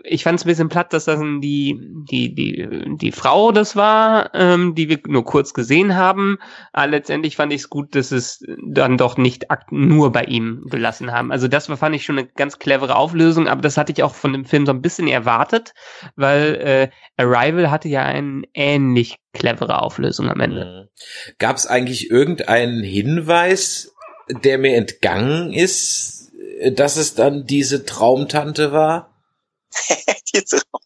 [0.04, 4.34] Ich fand es ein bisschen platt, dass das die, die, die, die Frau das war,
[4.34, 6.38] ähm, die wir nur kurz gesehen haben.
[6.72, 11.12] Aber letztendlich fand ich es gut, dass es dann doch nicht nur bei ihm gelassen
[11.12, 11.32] haben.
[11.32, 14.14] Also das war, fand ich schon eine ganz clevere Auflösung, aber das hatte ich auch
[14.14, 15.74] von dem Film so ein bisschen erwartet,
[16.14, 20.64] weil äh, Arrival hatte ja einen ähnlich clevere Auflösung am Ende.
[20.64, 21.34] Mhm.
[21.38, 23.92] Gab es eigentlich irgendeinen Hinweis,
[24.28, 26.31] der mir entgangen ist,
[26.72, 29.12] dass es dann diese Traumtante war?
[30.35, 30.83] diese Traumtante.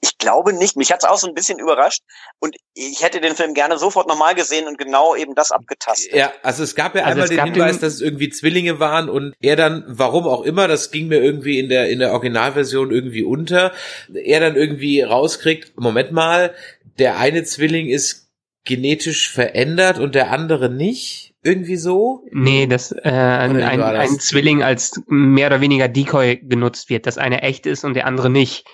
[0.00, 0.76] Ich glaube nicht.
[0.76, 2.02] Mich hat es auch so ein bisschen überrascht
[2.38, 6.14] und ich hätte den Film gerne sofort nochmal gesehen und genau eben das abgetastet.
[6.14, 9.08] Ja, also es gab ja also einmal den Hinweis, den dass es irgendwie Zwillinge waren
[9.08, 12.90] und er dann, warum auch immer, das ging mir irgendwie in der in der Originalversion
[12.90, 13.72] irgendwie unter,
[14.14, 16.54] er dann irgendwie rauskriegt, Moment mal,
[16.98, 18.28] der eine Zwilling ist
[18.64, 21.27] genetisch verändert und der andere nicht?
[21.42, 22.26] Irgendwie so?
[22.32, 27.16] Nee, dass äh, ein, ein, ein Zwilling als mehr oder weniger Decoy genutzt wird, dass
[27.16, 28.66] einer echt ist und der andere nicht.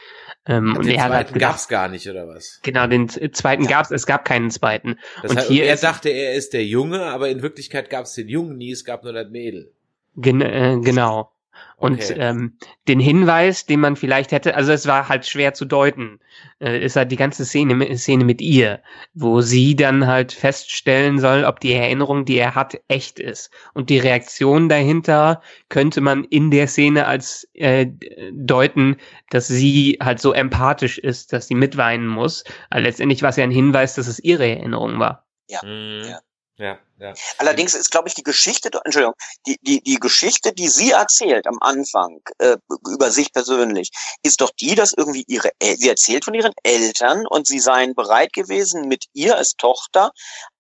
[0.47, 2.61] Ähm, und den er zweiten halt gab's gar nicht, oder was?
[2.63, 4.99] Genau, den zweiten gab's, es gab keinen zweiten.
[5.23, 8.15] Das und heißt, hier und er dachte, er ist der Junge, aber in Wirklichkeit gab's
[8.15, 9.73] den Jungen nie, es gab nur das Mädel.
[10.17, 11.34] Gen äh, genau.
[11.77, 12.15] Und okay.
[12.19, 12.57] ähm,
[12.89, 16.21] den Hinweis, den man vielleicht hätte, also es war halt schwer zu deuten,
[16.61, 18.81] äh, ist halt die ganze Szene, Szene mit ihr,
[19.13, 23.51] wo sie dann halt feststellen soll, ob die Erinnerung, die er hat, echt ist.
[23.75, 27.87] Und die Reaktion dahinter könnte man in der Szene als äh,
[28.33, 28.97] deuten,
[29.31, 32.45] dass sie halt so empathisch ist, dass sie mitweinen muss.
[32.71, 35.27] Aber letztendlich war es ja ein Hinweis, dass es ihre Erinnerung war.
[35.49, 35.61] Ja.
[35.65, 36.05] Mhm.
[36.09, 36.21] ja.
[36.57, 37.15] Ja, ja.
[37.39, 39.15] Allerdings ist, glaube ich, die Geschichte, Entschuldigung,
[39.47, 42.57] die, die, die Geschichte, die sie erzählt am Anfang äh,
[42.89, 43.91] über sich persönlich,
[44.23, 48.33] ist doch die, dass irgendwie ihre, sie erzählt von ihren Eltern und sie seien bereit
[48.33, 50.13] gewesen, mit ihr als Tochter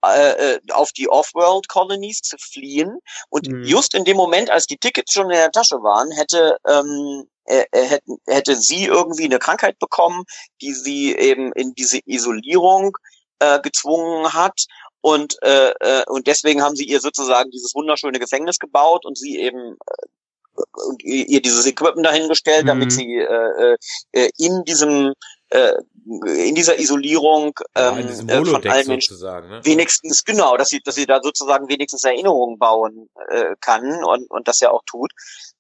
[0.05, 2.99] äh, äh auf die Off-World-Colonies zu fliehen.
[3.31, 3.65] Und mhm.
[3.65, 7.65] just in dem Moment, als die Tickets schon in der Tasche waren, hätte ähm, äh,
[7.73, 10.25] hätte, hätte sie irgendwie eine Krankheit bekommen,
[10.61, 12.97] die sie eben in diese Isolierung
[13.39, 14.67] äh, gezwungen hat
[15.05, 19.39] und, äh, äh, und deswegen haben sie ihr sozusagen dieses wunderschöne Gefängnis gebaut und sie
[19.39, 22.69] eben äh, und ihr dieses Equipment dahingestellt, mhm.
[22.69, 23.77] damit sie äh,
[24.13, 25.13] äh, in diesem
[25.51, 29.61] äh, in dieser Isolierung ähm, ja, äh, von allen Menschen ne?
[29.65, 34.49] wenigstens genau, dass sie dass sie da sozusagen wenigstens Erinnerungen bauen äh, kann und und
[34.49, 35.13] das ja auch tut.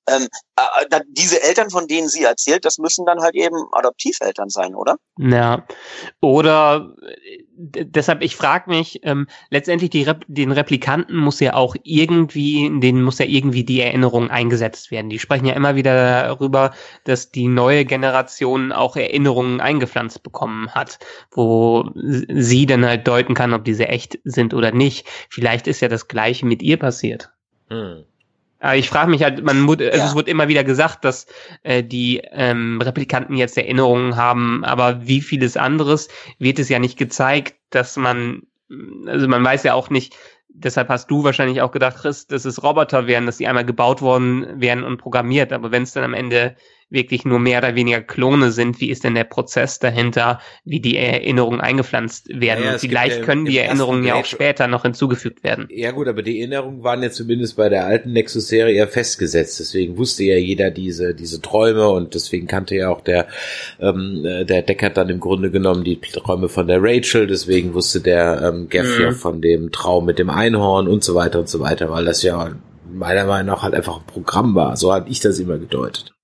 [0.06, 4.74] Ähm, äh, diese Eltern, von denen sie erzählt, das müssen dann halt eben Adoptiveltern sein,
[4.74, 4.96] oder?
[5.16, 5.66] Ja.
[6.20, 6.94] Oder
[7.56, 13.02] deshalb, ich frage mich, ähm, letztendlich die Rep den Replikanten muss ja auch irgendwie, denen
[13.02, 15.08] muss ja irgendwie die Erinnerung eingesetzt werden.
[15.08, 20.98] Die sprechen ja immer wieder darüber, dass die neue Generation auch Erinnerungen eingepflanzt bekommen hat,
[21.30, 25.06] wo sie dann halt deuten kann, ob diese echt sind oder nicht.
[25.30, 27.30] Vielleicht ist ja das Gleiche mit ihr passiert.
[27.70, 28.04] Hm.
[28.58, 30.06] Aber ich frage mich halt, man also ja.
[30.06, 31.26] es wird immer wieder gesagt, dass
[31.62, 36.98] äh, die ähm, Replikanten jetzt Erinnerungen haben, aber wie vieles anderes wird es ja nicht
[36.98, 38.42] gezeigt, dass man,
[39.06, 40.16] also man weiß ja auch nicht,
[40.48, 44.00] deshalb hast du wahrscheinlich auch gedacht, Chris, dass es Roboter wären, dass die einmal gebaut
[44.00, 46.56] worden wären und programmiert, aber wenn es dann am Ende
[46.90, 50.96] wirklich nur mehr oder weniger Klone sind, wie ist denn der Prozess dahinter, wie die
[50.96, 52.64] Erinnerungen eingepflanzt werden.
[52.64, 55.66] Ja, und vielleicht ja können die Erinnerungen ja auch später noch hinzugefügt werden.
[55.70, 59.60] Ja gut, aber die Erinnerungen waren ja zumindest bei der alten Nexus-Serie ja festgesetzt.
[59.60, 63.26] Deswegen wusste ja jeder diese, diese Träume und deswegen kannte ja auch der,
[63.80, 67.26] ähm, äh, der Deckard dann im Grunde genommen die Träume von der Rachel.
[67.26, 69.04] Deswegen wusste der ähm, Gaff mhm.
[69.04, 72.22] ja von dem Traum mit dem Einhorn und so weiter und so weiter, weil das
[72.22, 72.52] ja
[72.92, 74.76] meiner Meinung nach halt einfach ein Programm war.
[74.76, 76.14] So habe ich das immer gedeutet.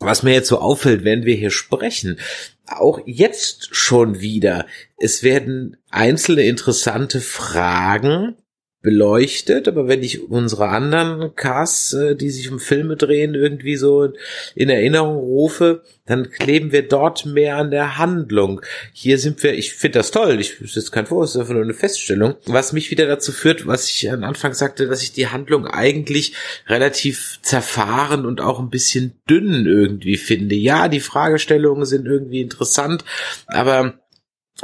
[0.00, 2.18] Was mir jetzt so auffällt, wenn wir hier sprechen,
[2.66, 8.36] auch jetzt schon wieder, es werden einzelne interessante Fragen
[8.82, 14.12] beleuchtet, aber wenn ich unsere anderen Casts, äh, die sich um Filme drehen, irgendwie so
[14.54, 18.62] in Erinnerung rufe, dann kleben wir dort mehr an der Handlung.
[18.94, 21.62] Hier sind wir, ich finde das toll, ich das ist kein Vorwurf, das ist nur
[21.62, 25.28] eine Feststellung, was mich wieder dazu führt, was ich am Anfang sagte, dass ich die
[25.28, 26.32] Handlung eigentlich
[26.66, 30.54] relativ zerfahren und auch ein bisschen dünn irgendwie finde.
[30.54, 33.04] Ja, die Fragestellungen sind irgendwie interessant,
[33.46, 34.00] aber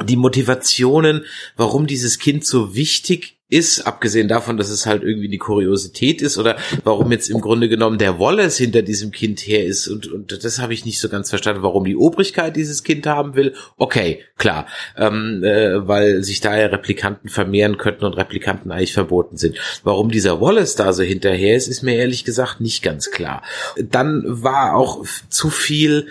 [0.05, 1.27] die Motivationen,
[1.57, 6.37] warum dieses Kind so wichtig ist, abgesehen davon, dass es halt irgendwie die Kuriosität ist
[6.37, 10.45] oder warum jetzt im Grunde genommen der Wallace hinter diesem Kind her ist und, und
[10.45, 13.55] das habe ich nicht so ganz verstanden, warum die Obrigkeit dieses Kind haben will.
[13.77, 19.37] Okay, klar, ähm, äh, weil sich da ja Replikanten vermehren könnten und Replikanten eigentlich verboten
[19.37, 19.57] sind.
[19.85, 23.43] Warum dieser Wallace da so hinterher ist, ist mir ehrlich gesagt nicht ganz klar.
[23.77, 26.09] Dann war auch zu viel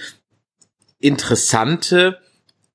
[0.99, 2.17] interessante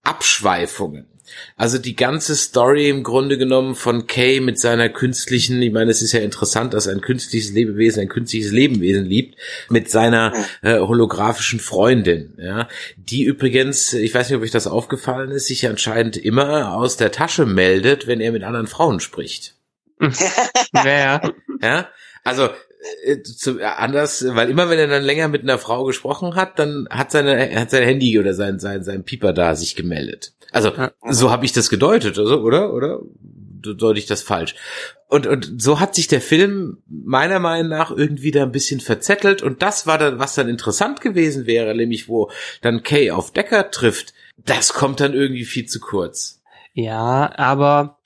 [0.03, 1.10] Abschweifungen
[1.57, 6.03] also die ganze Story im Grunde genommen von Kay mit seiner künstlichen, ich meine, es
[6.03, 9.39] ist ja interessant, dass ein künstliches Lebewesen ein künstliches Lebewesen liebt,
[9.69, 15.31] mit seiner äh, holographischen Freundin, ja, die übrigens, ich weiß nicht, ob euch das aufgefallen
[15.31, 19.55] ist, sich anscheinend immer aus der Tasche meldet, wenn er mit anderen Frauen spricht.
[20.73, 21.21] ja.
[21.61, 21.89] ja,
[22.25, 22.49] also
[23.05, 26.59] äh, zu, äh, anders, weil immer wenn er dann länger mit einer Frau gesprochen hat,
[26.59, 30.33] dann hat seine hat sein Handy oder sein sein sein Pieper da sich gemeldet.
[30.53, 30.73] Also
[31.09, 33.01] so habe ich das gedeutet, also, oder oder
[33.63, 34.55] deute ich das falsch?
[35.09, 39.43] Und und so hat sich der Film meiner Meinung nach irgendwie da ein bisschen verzettelt
[39.43, 42.31] und das war dann was dann interessant gewesen wäre, nämlich wo
[42.63, 44.15] dann Kay auf Decker trifft.
[44.37, 46.41] Das kommt dann irgendwie viel zu kurz.
[46.73, 47.99] Ja, aber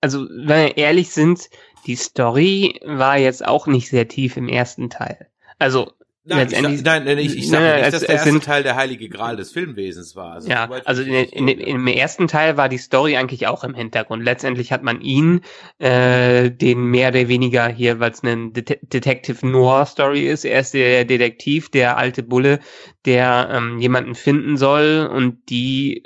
[0.00, 1.50] also wenn wir ehrlich sind,
[1.86, 5.28] die Story war jetzt auch nicht sehr tief im ersten Teil.
[5.58, 5.92] Also
[6.28, 8.64] Nein, ich, nein, nein, ich, ich sage nein, nicht, dass es, der erste sind, Teil
[8.64, 10.32] der heilige Gral des Filmwesens war.
[10.32, 14.24] Also, ja, also in, in, im ersten Teil war die Story eigentlich auch im Hintergrund.
[14.24, 15.42] Letztendlich hat man ihn,
[15.78, 20.44] äh, den mehr oder weniger hier, weil es eine Det Detective Noir Story ist.
[20.44, 22.58] Er ist der Detektiv, der alte Bulle,
[23.06, 26.02] der ähm, jemanden finden soll und die,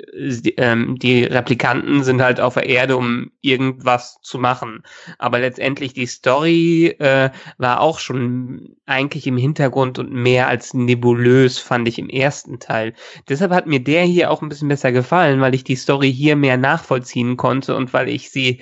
[0.57, 4.83] ähm, die Replikanten sind halt auf der Erde, um irgendwas zu machen.
[5.17, 11.57] Aber letztendlich die Story äh, war auch schon eigentlich im Hintergrund und mehr als nebulös,
[11.57, 12.93] fand ich im ersten Teil.
[13.27, 16.35] Deshalb hat mir der hier auch ein bisschen besser gefallen, weil ich die Story hier
[16.35, 18.61] mehr nachvollziehen konnte und weil ich sie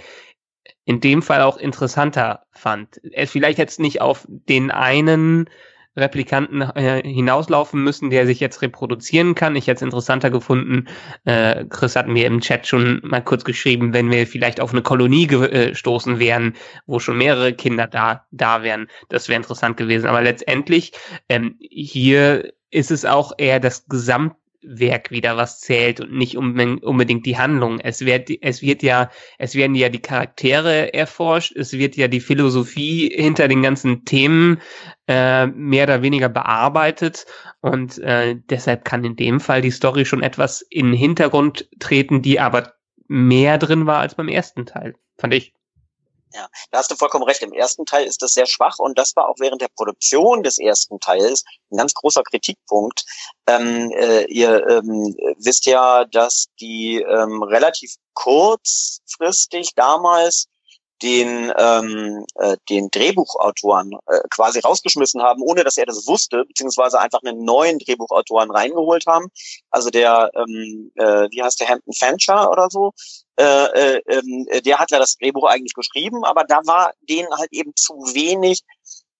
[0.85, 2.99] in dem Fall auch interessanter fand.
[3.25, 5.49] Vielleicht jetzt nicht auf den einen
[5.99, 9.55] Replikanten äh, hinauslaufen müssen, der sich jetzt reproduzieren kann.
[9.55, 10.87] Ich hätte es interessanter gefunden.
[11.25, 14.81] Äh, Chris hat mir im Chat schon mal kurz geschrieben, wenn wir vielleicht auf eine
[14.81, 18.87] Kolonie gestoßen äh, wären, wo schon mehrere Kinder da, da wären.
[19.09, 20.07] Das wäre interessant gewesen.
[20.07, 20.93] Aber letztendlich,
[21.27, 27.25] ähm, hier ist es auch eher das Gesamt Werk wieder was zählt und nicht unbedingt
[27.25, 27.79] die Handlung.
[27.79, 32.19] Es wird, es wird ja, es werden ja die Charaktere erforscht, es wird ja die
[32.19, 34.61] Philosophie hinter den ganzen Themen
[35.07, 37.25] äh, mehr oder weniger bearbeitet
[37.61, 42.21] und äh, deshalb kann in dem Fall die Story schon etwas in den Hintergrund treten,
[42.21, 42.73] die aber
[43.07, 45.53] mehr drin war als beim ersten Teil, fand ich.
[46.33, 47.41] Ja, da hast du vollkommen recht.
[47.41, 50.59] Im ersten Teil ist das sehr schwach und das war auch während der Produktion des
[50.59, 53.03] ersten Teils ein ganz großer Kritikpunkt.
[53.47, 60.47] Ähm, äh, ihr ähm, wisst ja, dass die ähm, relativ kurzfristig damals
[61.01, 66.99] den, ähm, äh, den Drehbuchautoren äh, quasi rausgeschmissen haben, ohne dass er das wusste, beziehungsweise
[66.99, 69.27] einfach einen neuen Drehbuchautoren reingeholt haben.
[69.69, 72.91] Also der, ähm, äh, wie heißt der, Hampton Fancher oder so,
[73.37, 77.51] äh, äh, äh, der hat ja das Drehbuch eigentlich geschrieben, aber da war denen halt
[77.51, 78.61] eben zu wenig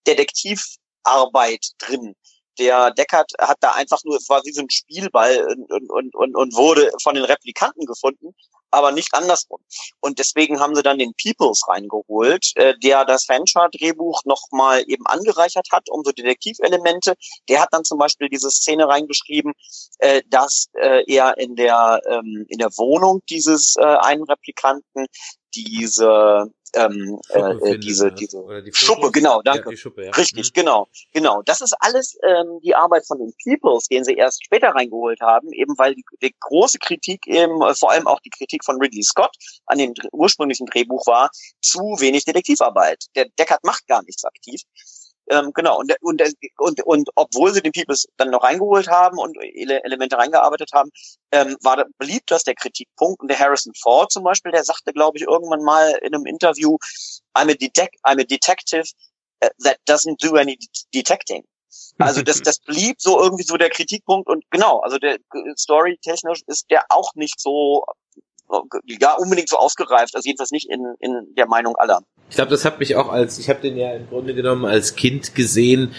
[0.06, 2.14] Detektivarbeit drin
[2.58, 6.36] der Deckard hat da einfach nur, es war wie so ein Spielball und, und, und,
[6.36, 8.34] und wurde von den Replikanten gefunden
[8.70, 9.60] aber nicht andersrum.
[10.00, 15.68] Und deswegen haben sie dann den Peoples reingeholt, äh, der das Fanchart-Drehbuch nochmal eben angereichert
[15.72, 17.14] hat um so Detektivelemente.
[17.48, 19.52] Der hat dann zum Beispiel diese Szene reingeschrieben,
[19.98, 25.06] äh, dass äh, er in der ähm, in der Wohnung dieses äh, einen Replikanten
[25.54, 29.70] diese ähm, äh, diese diese die Schuppe, genau, danke.
[29.70, 30.10] Ja, Schuppe, ja.
[30.12, 30.60] Richtig, mhm.
[30.60, 31.42] genau, genau.
[31.42, 35.52] Das ist alles ähm, die Arbeit von den Peoples, den sie erst später reingeholt haben,
[35.52, 39.02] eben weil die, die große Kritik eben, äh, vor allem auch die Kritik von Ridley
[39.02, 39.34] Scott
[39.66, 43.06] an dem ursprünglichen Drehbuch war, zu wenig Detektivarbeit.
[43.16, 44.62] Der Deckard macht gar nichts aktiv.
[45.30, 46.20] Ähm, genau, und, und,
[46.58, 50.90] und, und obwohl sie den Peoples dann noch reingeholt haben und Ele Elemente reingearbeitet haben,
[51.30, 53.22] ähm, war da, blieb das der Kritikpunkt.
[53.22, 56.76] Und der Harrison Ford zum Beispiel, der sagte, glaube ich, irgendwann mal in einem Interview,
[57.34, 58.90] I'm a, detec I'm a detective
[59.44, 60.58] uh, that doesn't do any
[60.92, 61.44] detecting.
[61.98, 65.18] Also das, das blieb so irgendwie so der Kritikpunkt und genau, also der
[65.56, 67.84] Story technisch ist der auch nicht so
[68.86, 72.00] ja unbedingt so ausgereift, also jedenfalls nicht in, in der Meinung aller.
[72.28, 74.94] Ich glaube, das hat mich auch als, ich habe den ja im Grunde genommen als
[74.94, 75.94] Kind gesehen,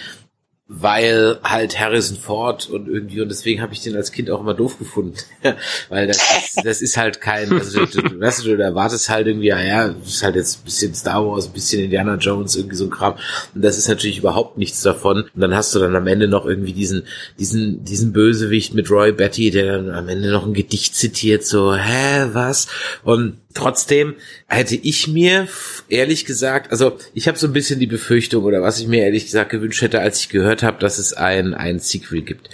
[0.73, 4.53] weil halt Harrison Ford und irgendwie und deswegen habe ich den als Kind auch immer
[4.53, 5.15] doof gefunden,
[5.89, 9.27] weil das ist, das ist halt kein, also du, du, weißt du, du erwartest halt
[9.27, 12.56] irgendwie, ja, ja, das ist halt jetzt ein bisschen Star Wars, ein bisschen Indiana Jones,
[12.56, 13.15] irgendwie so ein Kram.
[13.54, 15.23] Und das ist natürlich überhaupt nichts davon.
[15.23, 17.04] Und dann hast du dann am Ende noch irgendwie diesen,
[17.37, 21.75] diesen, diesen Bösewicht mit Roy Betty, der dann am Ende noch ein Gedicht zitiert, so,
[21.75, 22.67] hä, was?
[23.04, 24.15] Und Trotzdem
[24.47, 25.47] hätte ich mir
[25.89, 29.25] ehrlich gesagt, also ich habe so ein bisschen die Befürchtung oder was ich mir ehrlich
[29.25, 32.49] gesagt gewünscht hätte, als ich gehört habe, dass es ein ein Sequel gibt.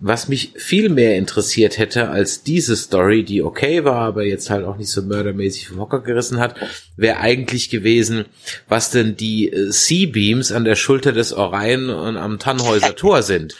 [0.00, 4.64] Was mich viel mehr interessiert hätte als diese Story, die okay war, aber jetzt halt
[4.64, 6.56] auch nicht so mördermäßig vom Hocker gerissen hat,
[6.96, 8.24] wäre eigentlich gewesen,
[8.68, 13.56] was denn die äh, Sea-Beams an der Schulter des Orion und am Tannhäuser Tor sind.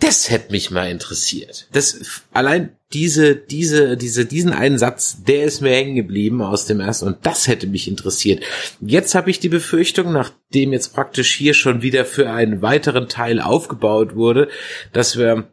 [0.00, 1.66] Das hätte mich mal interessiert.
[1.72, 6.80] Das allein diese diese diese diesen einen Satz, der ist mir hängen geblieben aus dem
[6.80, 8.42] ersten und das hätte mich interessiert.
[8.80, 13.40] Jetzt habe ich die Befürchtung, nachdem jetzt praktisch hier schon wieder für einen weiteren Teil
[13.40, 14.48] aufgebaut wurde,
[14.92, 15.48] dass wir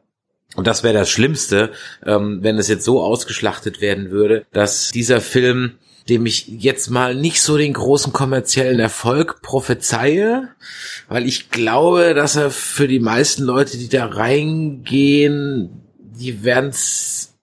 [0.55, 1.71] und das wäre das Schlimmste,
[2.05, 5.73] ähm, wenn es jetzt so ausgeschlachtet werden würde, dass dieser Film
[6.09, 10.49] dem ich jetzt mal nicht so den großen kommerziellen Erfolg prophezeie,
[11.07, 15.84] weil ich glaube, dass er für die meisten Leute, die da reingehen,
[16.19, 17.35] die werden's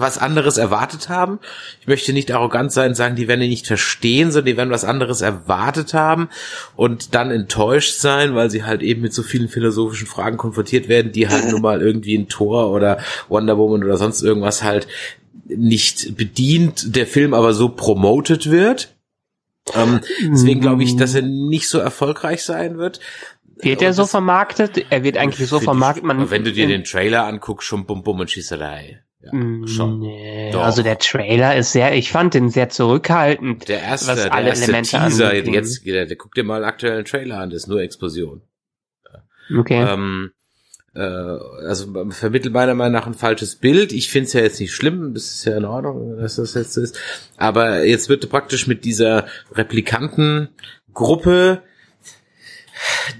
[0.00, 1.38] was anderes erwartet haben.
[1.80, 4.84] Ich möchte nicht arrogant sein, sagen, die werden ihn nicht verstehen, sondern die werden was
[4.84, 6.28] anderes erwartet haben
[6.76, 11.12] und dann enttäuscht sein, weil sie halt eben mit so vielen philosophischen Fragen konfrontiert werden,
[11.12, 12.98] die halt nun mal irgendwie ein Tor oder
[13.28, 14.86] Wonder Woman oder sonst irgendwas halt
[15.46, 18.94] nicht bedient, der Film aber so promoted wird.
[19.74, 20.00] Ähm,
[20.30, 23.00] deswegen glaube ich, dass er nicht so erfolgreich sein wird.
[23.60, 24.86] Wird er so vermarktet?
[24.90, 26.04] Er wird eigentlich so vermarktet.
[26.04, 29.02] Man, wenn du dir den Trailer anguckst, schon Bum Bum und Schießerei.
[29.20, 30.00] Ja, mm, schon.
[30.00, 33.68] Nee, also der Trailer ist sehr, ich fand den sehr zurückhaltend.
[33.68, 37.04] Der erste, was der alle erste Elemente Teaser, jetzt, der, der, guck dir mal aktuellen
[37.04, 38.42] Trailer an, das ist nur Explosion.
[39.56, 39.82] Okay.
[39.82, 40.30] Ähm,
[40.94, 43.92] äh, also vermittelt meiner Meinung nach ein falsches Bild.
[43.92, 46.74] Ich finde es ja jetzt nicht schlimm, das ist ja in Ordnung, dass das jetzt
[46.74, 46.96] so ist.
[47.36, 51.62] Aber jetzt wird praktisch mit dieser Replikantengruppe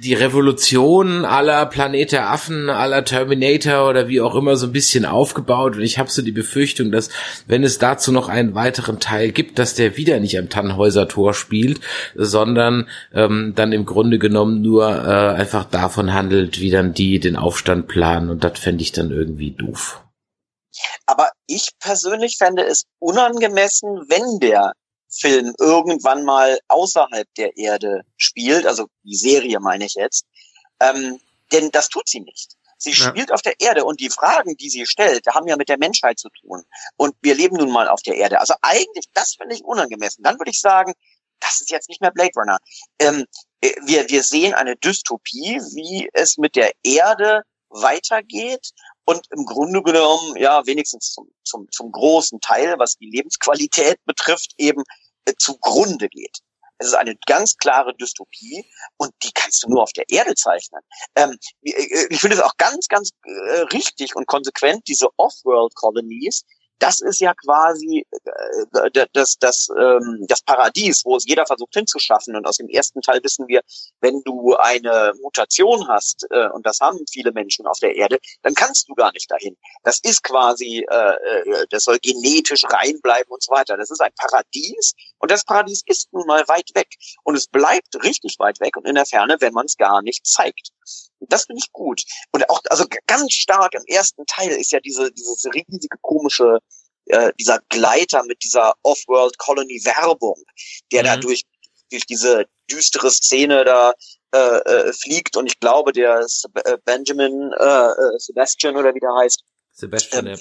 [0.00, 5.04] die Revolution aller Planet der Affen, aller Terminator oder wie auch immer so ein bisschen
[5.04, 7.10] aufgebaut und ich habe so die Befürchtung, dass
[7.46, 11.34] wenn es dazu noch einen weiteren Teil gibt, dass der wieder nicht am Tannhäuser Tor
[11.34, 11.80] spielt,
[12.14, 17.36] sondern ähm, dann im Grunde genommen nur äh, einfach davon handelt, wie dann die den
[17.36, 20.02] Aufstand planen und das fände ich dann irgendwie doof.
[21.06, 24.72] Aber ich persönlich fände es unangemessen, wenn der
[25.10, 30.26] Film irgendwann mal außerhalb der Erde spielt, also die Serie meine ich jetzt,
[30.80, 31.20] ähm,
[31.52, 32.56] denn das tut sie nicht.
[32.78, 33.08] Sie ja.
[33.08, 36.18] spielt auf der Erde und die Fragen, die sie stellt, haben ja mit der Menschheit
[36.18, 36.62] zu tun.
[36.96, 38.40] Und wir leben nun mal auf der Erde.
[38.40, 40.22] Also eigentlich, das finde ich unangemessen.
[40.22, 40.94] Dann würde ich sagen,
[41.40, 42.58] das ist jetzt nicht mehr Blade Runner.
[43.00, 43.26] Ähm,
[43.60, 48.70] äh, wir, wir sehen eine Dystopie, wie es mit der Erde weitergeht
[49.08, 54.52] und im Grunde genommen, ja, wenigstens zum, zum, zum großen Teil, was die Lebensqualität betrifft,
[54.58, 54.82] eben
[55.24, 56.40] äh, zugrunde geht.
[56.76, 58.66] Es ist eine ganz klare Dystopie
[58.98, 60.82] und die kannst du nur auf der Erde zeichnen.
[61.16, 66.44] Ähm, äh, ich finde es auch ganz, ganz äh, richtig und konsequent, diese Off-World-Colonies,
[66.78, 72.36] das ist ja quasi äh, das, das, ähm, das Paradies, wo es jeder versucht hinzuschaffen.
[72.36, 73.62] Und aus dem ersten Teil wissen wir,
[74.00, 78.54] wenn du eine Mutation hast, äh, und das haben viele Menschen auf der Erde, dann
[78.54, 79.56] kannst du gar nicht dahin.
[79.82, 83.76] Das ist quasi, äh, äh, das soll genetisch reinbleiben und so weiter.
[83.76, 86.88] Das ist ein Paradies und das Paradies ist nun mal weit weg.
[87.24, 90.26] Und es bleibt richtig weit weg und in der Ferne, wenn man es gar nicht
[90.26, 90.70] zeigt.
[91.20, 92.02] Das finde ich gut.
[92.32, 96.58] Und auch, also ganz stark im ersten Teil ist ja diese, dieses riesige komische,
[97.06, 100.42] äh, dieser Gleiter mit dieser Off-World-Colony-Werbung,
[100.92, 101.06] der mhm.
[101.06, 101.42] da durch,
[101.90, 103.92] durch diese düstere Szene da
[104.34, 106.26] äh, äh, fliegt und ich glaube, der
[106.64, 109.42] äh, Benjamin äh, äh, Sebastian oder wie der heißt.
[109.72, 110.38] Sebastian, ähm,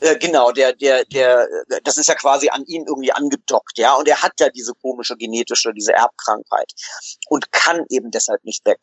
[0.00, 1.46] äh, genau, der, der, der,
[1.84, 5.16] das ist ja quasi an ihn irgendwie angedockt, ja, und er hat ja diese komische
[5.16, 6.72] genetische, diese Erbkrankheit
[7.28, 8.78] und kann eben deshalb nicht weg.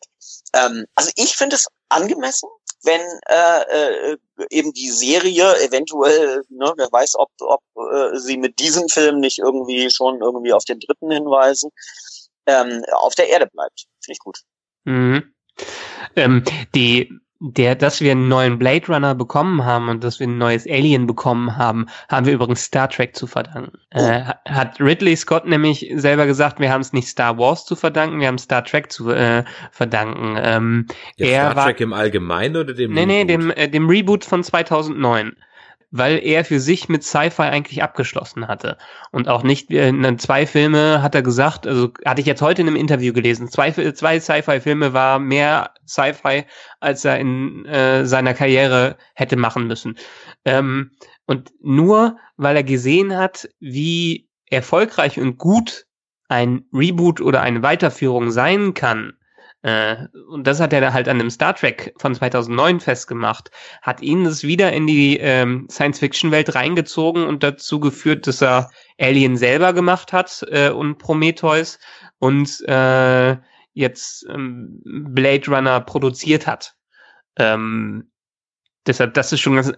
[0.54, 2.48] Ähm, also ich finde es angemessen,
[2.82, 4.16] wenn äh, äh,
[4.50, 9.38] eben die Serie eventuell, ne, wer weiß, ob, ob äh, sie mit diesem Film nicht
[9.38, 11.70] irgendwie schon irgendwie auf den dritten hinweisen,
[12.46, 13.86] ähm, auf der Erde bleibt.
[14.04, 14.40] Finde ich gut.
[14.84, 15.34] Mhm.
[16.16, 16.44] Ähm,
[16.74, 17.10] die
[17.46, 21.06] der, dass wir einen neuen Blade Runner bekommen haben und dass wir ein neues Alien
[21.06, 23.78] bekommen haben, haben wir übrigens Star Trek zu verdanken.
[23.94, 23.98] Oh.
[24.00, 28.18] Äh, hat Ridley Scott nämlich selber gesagt, wir haben es nicht Star Wars zu verdanken,
[28.20, 30.38] wir haben Star Trek zu äh, verdanken.
[30.40, 30.86] Ähm,
[31.18, 33.14] ja, Star Trek war, im Allgemeinen oder dem Nee, Reboot?
[33.14, 35.36] nee, dem, äh, dem Reboot von 2009
[35.96, 38.76] weil er für sich mit Sci-Fi eigentlich abgeschlossen hatte.
[39.12, 42.66] Und auch nicht, in zwei Filme hat er gesagt, also hatte ich jetzt heute in
[42.66, 46.46] einem Interview gelesen, zwei, zwei Sci-Fi-Filme war mehr Sci-Fi,
[46.80, 49.96] als er in äh, seiner Karriere hätte machen müssen.
[50.44, 50.90] Ähm,
[51.26, 55.86] und nur weil er gesehen hat, wie erfolgreich und gut
[56.28, 59.23] ein Reboot oder eine Weiterführung sein kann, Äh,
[59.64, 63.50] und das hat er halt an dem Star Trek von 2009 festgemacht,
[63.80, 69.38] hat ihn es wieder in die ähm, Science-Fiction-Welt reingezogen und dazu geführt, dass er Alien
[69.38, 71.78] selber gemacht hat äh, und Prometheus
[72.18, 73.38] und äh,
[73.72, 76.74] jetzt ähm, Blade Runner produziert hat.
[77.36, 78.10] Ähm,
[78.86, 79.72] Deshalb, das ist schon ganz,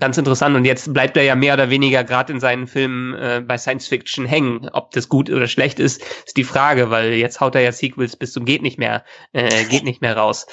[0.00, 0.56] ganz interessant.
[0.56, 3.86] Und jetzt bleibt er ja mehr oder weniger gerade in seinen Filmen äh, bei Science
[3.86, 4.68] Fiction hängen.
[4.72, 8.16] Ob das gut oder schlecht ist, ist die Frage, weil jetzt haut er ja Sequels
[8.16, 10.46] bis zum geht nicht mehr, äh, geht nicht mehr raus.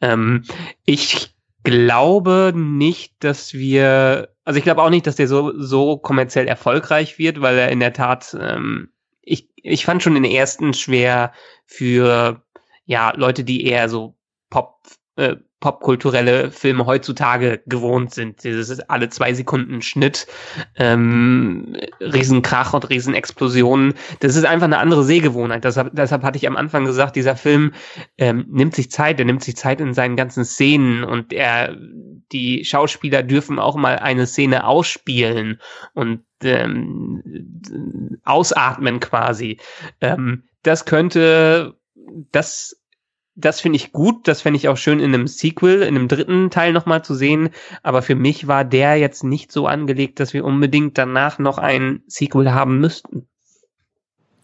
[0.00, 0.44] Ähm,
[0.86, 6.48] ich glaube nicht, dass wir, also ich glaube auch nicht, dass der so, so kommerziell
[6.48, 8.90] erfolgreich wird, weil er in der Tat, ähm,
[9.20, 11.32] ich, ich fand schon den ersten schwer
[11.66, 12.42] für,
[12.84, 14.16] ja, Leute, die eher so
[14.48, 14.78] Pop,
[15.16, 18.42] äh, popkulturelle Filme heutzutage gewohnt sind.
[18.42, 20.26] Dieses alle zwei Sekunden Schnitt,
[20.76, 23.94] ähm, Riesenkrach und Riesenexplosionen.
[24.20, 25.64] Das ist einfach eine andere Sehgewohnheit.
[25.64, 27.72] Deshalb, deshalb hatte ich am Anfang gesagt, dieser Film
[28.16, 31.76] ähm, nimmt sich Zeit, er nimmt sich Zeit in seinen ganzen Szenen und er,
[32.32, 35.60] die Schauspieler dürfen auch mal eine Szene ausspielen
[35.92, 39.58] und ähm, ausatmen quasi.
[40.00, 41.76] Ähm, das könnte
[42.32, 42.79] das
[43.34, 46.50] das finde ich gut, das fände ich auch schön in einem Sequel, in einem dritten
[46.50, 47.50] Teil nochmal zu sehen.
[47.82, 52.02] Aber für mich war der jetzt nicht so angelegt, dass wir unbedingt danach noch ein
[52.06, 53.26] Sequel haben müssten.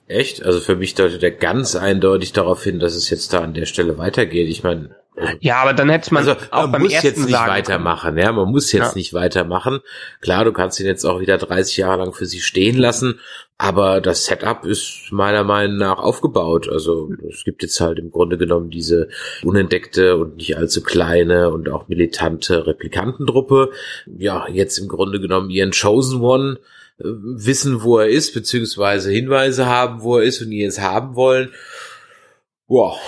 [0.09, 0.45] Echt?
[0.45, 3.67] Also für mich deutet er ganz eindeutig darauf hin, dass es jetzt da an der
[3.67, 4.49] Stelle weitergeht.
[4.49, 4.95] Ich meine,
[5.41, 8.71] ja, aber dann hätte man also, auch man muss jetzt nicht weitermachen, ja, man muss
[8.73, 8.95] jetzt ja.
[8.95, 9.81] nicht weitermachen.
[10.21, 13.19] Klar, du kannst ihn jetzt auch wieder 30 Jahre lang für sich stehen lassen,
[13.59, 16.69] aber das Setup ist meiner Meinung nach aufgebaut.
[16.69, 19.09] Also es gibt jetzt halt im Grunde genommen diese
[19.43, 23.71] unentdeckte und nicht allzu kleine und auch militante Replikantentruppe.
[24.07, 26.59] Ja, jetzt im Grunde genommen ihren Chosen One
[26.99, 31.15] äh, wissen, wo er ist, beziehungsweise Hinweise haben, wo er ist und ihn jetzt haben
[31.15, 31.51] wollen.
[32.67, 32.99] Wow,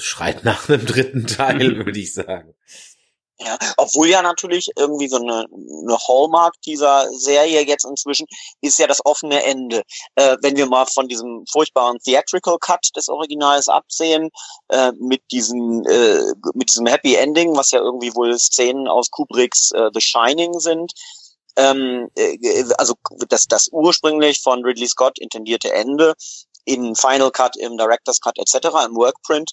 [0.00, 2.52] schreit nach einem dritten Teil, würde ich sagen.
[3.42, 8.26] Ja, obwohl ja natürlich irgendwie so eine, eine Hallmark dieser Serie jetzt inzwischen
[8.60, 9.82] ist ja das offene Ende.
[10.14, 14.28] Äh, wenn wir mal von diesem furchtbaren Theatrical Cut des Originals absehen,
[14.68, 16.20] äh, mit diesem äh,
[16.52, 20.92] mit diesem Happy Ending, was ja irgendwie wohl Szenen aus Kubricks äh, The Shining sind,
[21.56, 22.94] ähm, äh, also
[23.28, 26.14] das, das ursprünglich von Ridley Scott intendierte Ende
[26.64, 29.50] in Final Cut, im Director's Cut etc., im Workprint,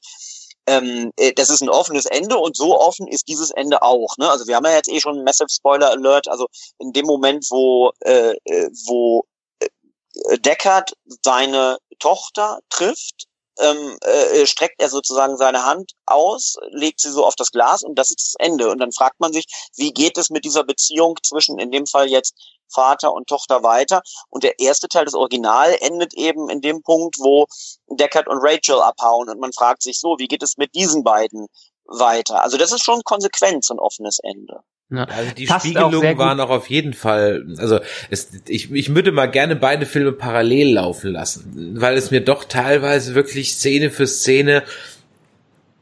[0.68, 4.18] ähm, äh, das ist ein offenes Ende und so offen ist dieses Ende auch.
[4.18, 4.30] Ne?
[4.30, 6.28] Also wir haben ja jetzt eh schon einen Massive Spoiler Alert.
[6.28, 6.48] Also
[6.80, 9.26] in dem Moment, wo äh, äh wo
[9.60, 10.94] äh, Deckard
[11.24, 13.28] seine Tochter trifft,
[13.60, 17.96] ähm, äh, streckt er sozusagen seine Hand aus, legt sie so auf das Glas und
[17.96, 18.70] das ist das Ende.
[18.70, 19.46] Und dann fragt man sich,
[19.76, 22.36] wie geht es mit dieser Beziehung zwischen, in dem Fall jetzt
[22.70, 24.02] Vater und Tochter weiter?
[24.30, 27.48] Und der erste Teil des Original endet eben in dem Punkt, wo
[27.90, 31.48] Deckard und Rachel abhauen und man fragt sich so, wie geht es mit diesen beiden
[31.86, 32.44] weiter?
[32.44, 34.62] Also das ist schon Konsequenz und offenes Ende.
[34.90, 35.04] Ja.
[35.04, 39.26] Also die Passt Spiegelungen waren auch auf jeden Fall, also es, ich, ich würde mal
[39.26, 44.64] gerne beide Filme parallel laufen lassen, weil es mir doch teilweise wirklich Szene für Szene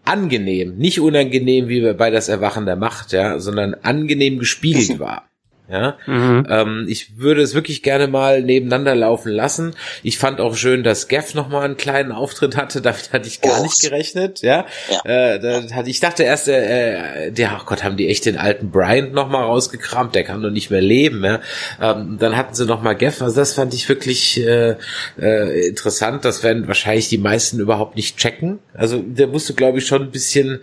[0.05, 5.29] angenehm, nicht unangenehm wie bei das Erwachen der Macht, ja, sondern angenehm gespiegelt war.
[5.67, 6.45] Ja, mhm.
[6.47, 9.73] ähm, ich würde es wirklich gerne mal nebeneinander laufen lassen.
[10.03, 12.81] Ich fand auch schön, dass Geff noch mal einen kleinen Auftritt hatte.
[12.85, 13.63] Damit hatte ich gar oh.
[13.63, 14.41] nicht gerechnet.
[14.41, 15.33] Ja, ja.
[15.33, 18.69] Äh, da hatte, ich dachte erst, äh, der, ach Gott, haben die echt den alten
[18.69, 20.13] Bryant noch mal rausgekramt.
[20.13, 21.23] Der kann doch nicht mehr leben.
[21.23, 21.41] Ja?
[21.81, 23.23] Ähm, dann hatten sie noch mal Geff.
[23.23, 24.75] Also das fand ich wirklich äh,
[25.19, 26.25] äh, interessant.
[26.25, 28.59] Das werden wahrscheinlich die meisten überhaupt nicht checken.
[28.75, 30.59] Also der musste, glaube ich, schon ein bisschen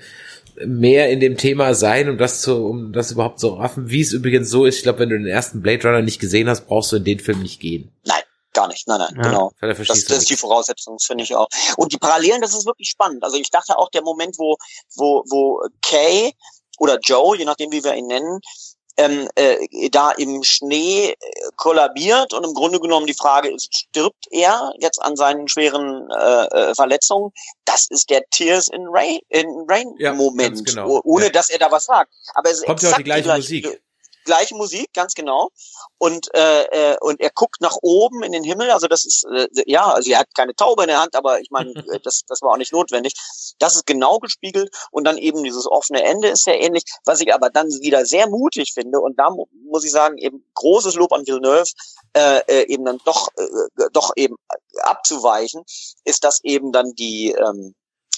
[0.67, 3.91] mehr in dem Thema sein, um das zu, um das überhaupt zu raffen.
[3.91, 6.49] Wie es übrigens so ist, ich glaube, wenn du den ersten Blade Runner nicht gesehen
[6.49, 7.93] hast, brauchst du in den Film nicht gehen.
[8.05, 8.87] Nein, gar nicht.
[8.89, 9.53] Nein, nein, ja, genau.
[9.61, 11.49] Das, das ist die Voraussetzung, finde ich auch.
[11.77, 13.23] Und die Parallelen, das ist wirklich spannend.
[13.25, 14.57] Also ich dachte auch, der Moment, wo,
[14.97, 16.33] wo, wo Kay
[16.79, 18.41] oder Joe, je nachdem, wie wir ihn nennen,
[18.97, 21.17] ähm, äh, da im Schnee äh,
[21.57, 26.71] kollabiert und im Grunde genommen die Frage ist, stirbt er jetzt an seinen schweren äh,
[26.71, 27.33] äh Verletzungen?
[27.65, 31.01] Das ist der Tears in Rain, in Rain ja, Moment, genau.
[31.05, 31.31] ohne ja.
[31.31, 32.13] dass er da was sagt.
[32.35, 33.83] Aber es ist Kommt ja auch die gleiche, die gleiche Musik
[34.25, 35.51] gleiche Musik, ganz genau.
[35.99, 38.71] Und äh, äh, und er guckt nach oben in den Himmel.
[38.71, 41.51] Also das ist äh, ja, also er hat keine Taube in der Hand, aber ich
[41.51, 43.15] meine, äh, das das war auch nicht notwendig.
[43.59, 46.85] Das ist genau gespiegelt und dann eben dieses offene Ende ist sehr ähnlich.
[47.05, 49.31] Was ich aber dann wieder sehr mutig finde und da
[49.71, 51.71] muss ich sagen eben großes Lob an Villeneuve,
[52.15, 54.37] äh, äh, eben dann doch äh, doch eben
[54.83, 55.63] abzuweichen,
[56.05, 57.75] ist das eben dann die ähm,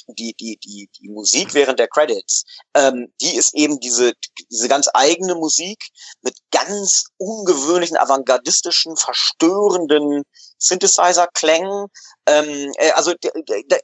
[0.09, 2.45] die, die, die, die Musik während der Credits,
[2.75, 4.13] ähm, die ist eben diese,
[4.51, 5.89] diese ganz eigene Musik
[6.23, 10.25] mit ganz ungewöhnlichen, avantgardistischen, verstörenden
[10.59, 11.87] Synthesizer-Klängen.
[12.27, 13.13] Ähm, äh, also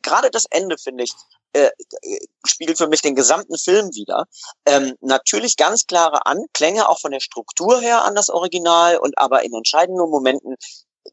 [0.02, 1.12] gerade das Ende, finde ich,
[1.52, 1.70] äh,
[2.46, 4.26] spiegelt für mich den gesamten Film wieder.
[4.66, 9.42] Ähm, natürlich ganz klare Anklänge, auch von der Struktur her an das Original, und aber
[9.42, 10.54] in entscheidenden Momenten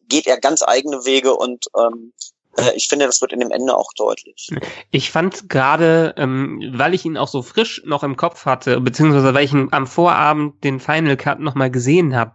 [0.03, 2.13] geht er ganz eigene Wege und ähm,
[2.57, 4.49] äh, ich finde, das wird in dem Ende auch deutlich.
[4.91, 9.33] Ich fand gerade, ähm, weil ich ihn auch so frisch noch im Kopf hatte, beziehungsweise
[9.33, 12.33] weil ich ihn am Vorabend den Final Cut nochmal gesehen habe,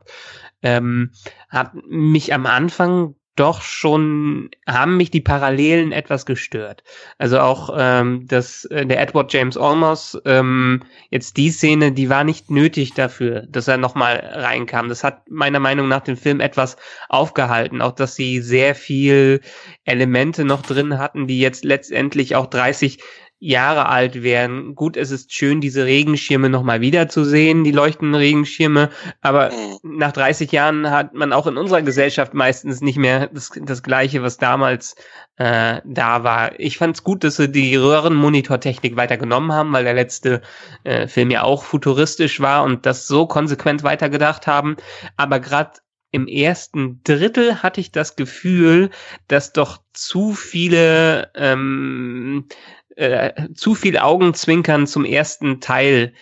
[0.63, 1.13] ähm,
[1.49, 6.85] hat mich am Anfang doch schon haben mich die Parallelen etwas gestört.
[7.17, 12.25] Also auch ähm, dass äh, der Edward James Olmos ähm, jetzt die Szene, die war
[12.25, 14.91] nicht nötig dafür, dass er nochmal reinkam.
[14.91, 16.77] Das hat meiner Meinung nach den Film etwas
[17.09, 17.81] aufgehalten.
[17.81, 19.41] Auch dass sie sehr viel
[19.85, 22.99] Elemente noch drin hatten, die jetzt letztendlich auch 30
[23.45, 24.77] Jahre alt wären.
[24.77, 28.91] Gut, es ist schön, diese Regenschirme nochmal wiederzusehen, die leuchtenden Regenschirme,
[29.21, 29.99] aber mhm.
[29.99, 34.23] nach 30 Jahren hat man auch in unserer Gesellschaft meistens nicht mehr das, das Gleiche,
[34.23, 34.95] was damals
[35.39, 36.61] äh, da war.
[36.61, 40.43] Ich fand es gut, dass sie die Röhrenmonitortechnik weitergenommen haben, weil der letzte
[40.85, 44.77] äh, Film ja auch futuristisch war und das so konsequent weitergedacht haben.
[45.17, 45.73] Aber gerade
[46.13, 48.91] im ersten Drittel hatte ich das Gefühl,
[49.29, 52.47] dass doch zu viele ähm,
[52.97, 56.13] äh, zu viel Augenzwinkern zum ersten Teil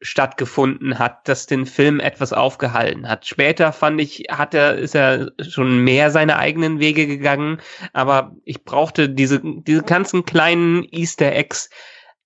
[0.00, 3.26] stattgefunden hat, das den Film etwas aufgehalten hat.
[3.26, 7.60] Später fand ich, hat er, ist er schon mehr seine eigenen Wege gegangen,
[7.94, 11.70] aber ich brauchte diese, diese ganzen kleinen Easter Eggs,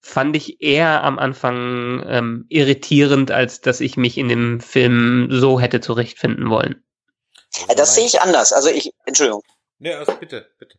[0.01, 5.61] fand ich eher am Anfang ähm, irritierend, als dass ich mich in dem Film so
[5.61, 6.82] hätte zurechtfinden wollen.
[7.76, 8.53] Das sehe ich anders.
[8.53, 9.43] Also ich, Entschuldigung.
[9.78, 10.78] Nee, also bitte, bitte.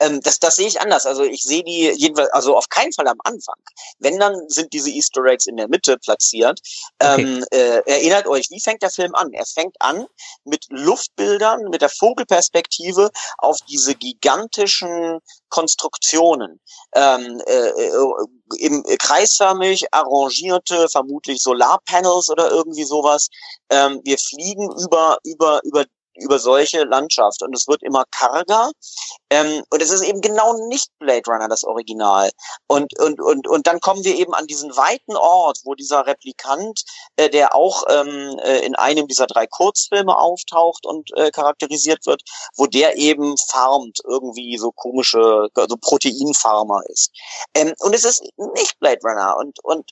[0.00, 1.06] Ähm, das, das sehe ich anders.
[1.06, 3.56] Also ich sehe die jedenfalls, also auf keinen Fall am Anfang.
[3.98, 6.60] Wenn dann sind diese Easter Eggs in der Mitte platziert.
[7.00, 7.22] Okay.
[7.22, 9.32] Ähm, äh, erinnert euch, wie fängt der Film an?
[9.32, 10.06] Er fängt an
[10.44, 16.60] mit Luftbildern, mit der Vogelperspektive auf diese gigantischen Konstruktionen.
[16.94, 18.26] Ähm, äh, äh
[18.58, 23.28] im kreisförmig arrangierte, vermutlich Solarpanels oder irgendwie sowas.
[23.70, 25.84] Ähm, wir fliegen über über über
[26.18, 28.70] über solche Landschaft und es wird immer karger.
[29.30, 32.30] Ähm, und es ist eben genau nicht Blade Runner das Original.
[32.66, 36.82] Und und und und dann kommen wir eben an diesen weiten Ort, wo dieser Replikant,
[37.16, 42.22] äh, der auch ähm, äh, in einem dieser drei Kurzfilme auftaucht und äh, charakterisiert wird,
[42.56, 47.10] wo der eben farmt irgendwie so komische so Proteinfarmer ist.
[47.54, 48.22] Ähm, und es ist
[48.54, 49.36] nicht Blade Runner.
[49.38, 49.90] Und und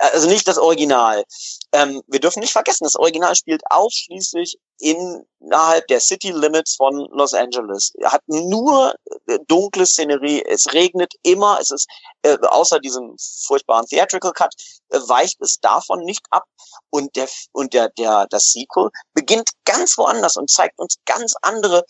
[0.00, 1.24] also nicht das Original.
[1.72, 7.32] Ähm, wir dürfen nicht vergessen, das Original spielt ausschließlich innerhalb der City Limits von Los
[7.34, 7.92] Angeles.
[8.04, 8.94] Hat nur
[9.26, 10.42] äh, dunkle Szenerie.
[10.46, 11.58] Es regnet immer.
[11.60, 11.88] Es ist
[12.22, 13.16] äh, außer diesem
[13.46, 14.54] furchtbaren Theatrical Cut
[14.90, 16.44] äh, weicht es davon nicht ab.
[16.90, 21.84] Und der und der der das Sequel beginnt ganz woanders und zeigt uns ganz andere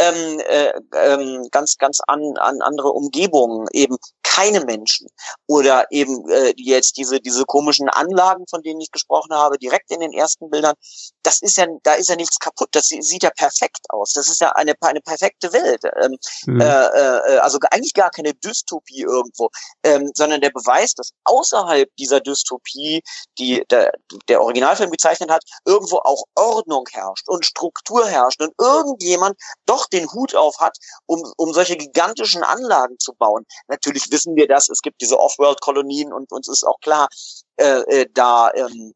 [0.00, 3.96] ähm, äh, ähm, ganz ganz an, an andere Umgebungen eben
[4.38, 5.08] keine Menschen
[5.46, 10.00] oder eben äh, jetzt diese diese komischen Anlagen, von denen ich gesprochen habe, direkt in
[10.00, 10.74] den ersten Bildern.
[11.22, 12.68] Das ist ja, da ist ja nichts kaputt.
[12.72, 14.12] Das sieht ja perfekt aus.
[14.12, 15.82] Das ist ja eine eine perfekte Welt.
[16.02, 16.16] Ähm,
[16.46, 16.60] mhm.
[16.60, 19.48] äh, äh, also eigentlich gar keine Dystopie irgendwo,
[19.82, 23.02] ähm, sondern der Beweis, dass außerhalb dieser Dystopie,
[23.38, 23.92] die der,
[24.28, 29.36] der Originalfilm gezeichnet hat, irgendwo auch Ordnung herrscht und Struktur herrscht und irgendjemand
[29.66, 30.76] doch den Hut auf hat,
[31.06, 33.44] um um solche gigantischen Anlagen zu bauen.
[33.66, 34.68] Natürlich wissen wir das.
[34.68, 37.08] Es gibt diese Off-World-Kolonien und uns ist auch klar,
[37.56, 38.92] äh, äh, da ähm,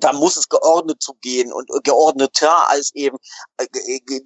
[0.00, 3.18] da muss es geordnet zugehen und geordneter als eben
[3.56, 3.66] äh,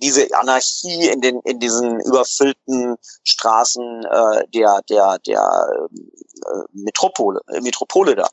[0.03, 7.61] diese Anarchie in den in diesen überfüllten Straßen äh, der der der äh, Metropole äh,
[7.61, 8.29] Metropole da.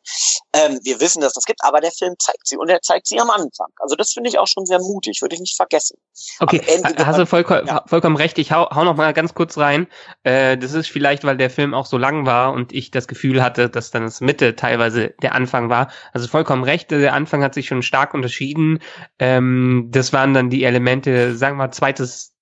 [0.54, 3.20] Ähm, wir wissen, dass das gibt, aber der Film zeigt sie und er zeigt sie
[3.20, 3.68] am Anfang.
[3.78, 5.98] Also das finde ich auch schon sehr mutig, würde ich nicht vergessen.
[6.40, 6.62] Okay,
[6.98, 7.84] hast du vollkommen, ja.
[7.88, 8.38] vollkommen recht.
[8.38, 9.88] Ich hau, hau noch mal ganz kurz rein.
[10.24, 13.44] Äh, das ist vielleicht, weil der Film auch so lang war und ich das Gefühl
[13.44, 15.92] hatte, dass dann das Mitte teilweise der Anfang war.
[16.14, 16.92] Also vollkommen recht.
[16.92, 18.80] Der Anfang hat sich schon stark unterschieden.
[19.20, 22.34] Ähm, das waren dann die Elemente, sagen wir zweites,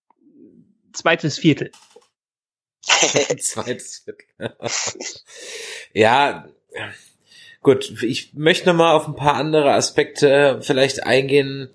[0.94, 1.72] zweites Viertel.
[3.40, 4.56] zweites Viertel.
[5.94, 6.48] ja,
[7.62, 8.04] gut.
[8.04, 11.70] Ich möchte noch mal auf ein paar andere Aspekte vielleicht eingehen,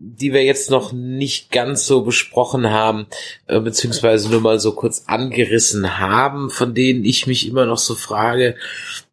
[0.00, 3.08] die wir jetzt noch nicht ganz so besprochen haben,
[3.48, 7.96] äh, beziehungsweise nur mal so kurz angerissen haben, von denen ich mich immer noch so
[7.96, 8.56] frage,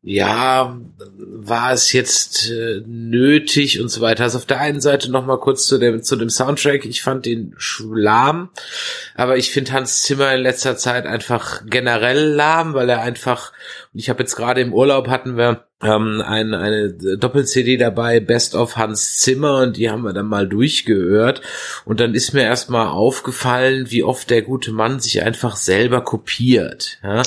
[0.08, 0.80] ja,
[1.18, 4.24] war es jetzt äh, nötig und so weiter.
[4.24, 6.86] Also auf der einen Seite noch mal kurz zu dem, zu dem Soundtrack.
[6.86, 8.50] Ich fand den lahm,
[9.16, 13.52] aber ich finde Hans Zimmer in letzter Zeit einfach generell lahm, weil er einfach,
[13.94, 18.56] und ich habe jetzt gerade im Urlaub hatten wir ähm, ein, eine Doppel-CD dabei, Best
[18.56, 21.42] of Hans Zimmer, und die haben wir dann mal durchgehört.
[21.84, 26.98] Und dann ist mir erstmal aufgefallen, wie oft der gute Mann sich einfach selber kopiert.
[27.04, 27.24] Ja?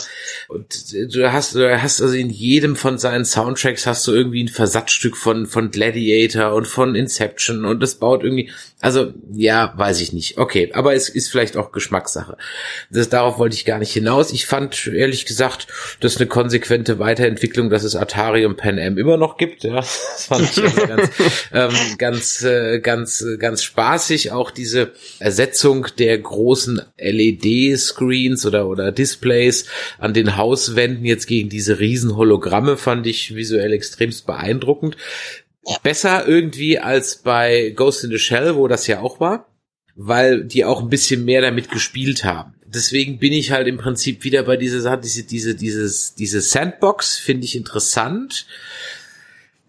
[0.49, 4.49] Und du hast, du hast also in jedem von seinen Soundtracks hast du irgendwie ein
[4.49, 8.51] Versatzstück von, von Gladiator und von Inception und das baut irgendwie,
[8.81, 10.39] also ja, weiß ich nicht.
[10.39, 12.37] Okay, aber es ist vielleicht auch Geschmackssache.
[12.91, 14.33] Das, darauf wollte ich gar nicht hinaus.
[14.33, 15.66] Ich fand ehrlich gesagt,
[16.01, 19.64] das eine konsequente Weiterentwicklung, dass es Atari und Pan Am immer noch gibt.
[19.64, 21.11] Ja, das fand ich also ganz,
[21.53, 24.31] ähm, ganz, äh, ganz, ganz spaßig.
[24.31, 29.64] Auch diese Ersetzung der großen LED-Screens oder oder Displays
[29.99, 32.16] an den Hauswänden jetzt gegen diese riesen
[32.59, 34.97] Hologramme fand ich visuell extremst beeindruckend
[35.83, 39.47] besser irgendwie als bei Ghost in the Shell, wo das ja auch war,
[39.95, 42.55] weil die auch ein bisschen mehr damit gespielt haben.
[42.67, 47.19] Deswegen bin ich halt im Prinzip wieder bei dieser Sache, diese, diese, dieses, diese Sandbox
[47.19, 48.47] finde ich interessant.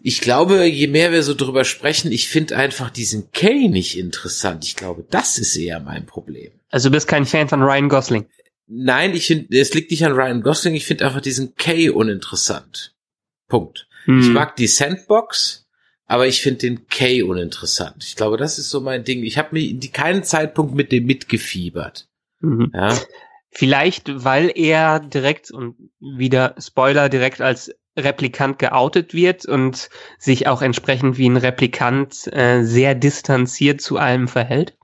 [0.02, 4.64] Ich glaube, je mehr wir so drüber sprechen, ich finde einfach diesen Kay nicht interessant.
[4.64, 6.50] Ich glaube, das ist eher mein Problem.
[6.70, 8.26] Also du bist kein Fan von Ryan Gosling?
[8.72, 12.94] Nein, ich finde, es liegt nicht an Ryan Gosling, ich finde einfach diesen Kay uninteressant.
[13.48, 13.88] Punkt.
[14.04, 14.20] Hm.
[14.20, 15.68] Ich mag die Sandbox,
[16.06, 18.04] aber ich finde den Kay uninteressant.
[18.06, 19.24] Ich glaube, das ist so mein Ding.
[19.24, 22.08] Ich habe mir in keinen Zeitpunkt mit dem mitgefiebert.
[22.38, 22.70] Mhm.
[22.72, 22.96] Ja.
[23.50, 30.62] Vielleicht, weil er direkt und wieder Spoiler direkt als Replikant geoutet wird und sich auch
[30.62, 34.76] entsprechend wie ein Replikant äh, sehr distanziert zu allem verhält?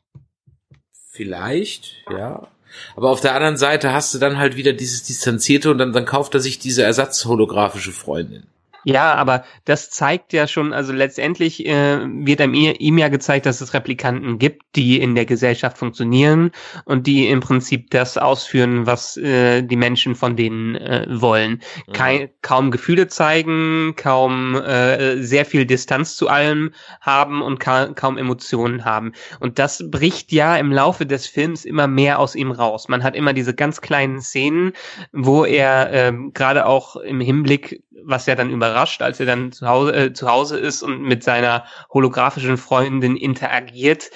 [1.12, 2.48] Vielleicht, ja.
[2.96, 6.04] Aber auf der anderen Seite hast du dann halt wieder dieses Distanzierte und dann, dann
[6.04, 8.44] kauft er sich diese ersatzholographische Freundin.
[8.88, 13.60] Ja, aber das zeigt ja schon, also letztendlich äh, wird einem ihm ja gezeigt, dass
[13.60, 16.52] es Replikanten gibt, die in der Gesellschaft funktionieren
[16.84, 21.62] und die im Prinzip das ausführen, was äh, die Menschen von denen äh, wollen.
[21.88, 21.92] Mhm.
[21.94, 26.70] Kein, kaum Gefühle zeigen, kaum äh, sehr viel Distanz zu allem
[27.00, 29.14] haben und ka kaum Emotionen haben.
[29.40, 32.86] Und das bricht ja im Laufe des Films immer mehr aus ihm raus.
[32.86, 34.74] Man hat immer diese ganz kleinen Szenen,
[35.10, 39.52] wo er äh, gerade auch im Hinblick, was ja dann überrascht, überrascht, als er dann
[39.52, 44.10] zu Hause, äh, zu Hause ist und mit seiner holographischen Freundin interagiert,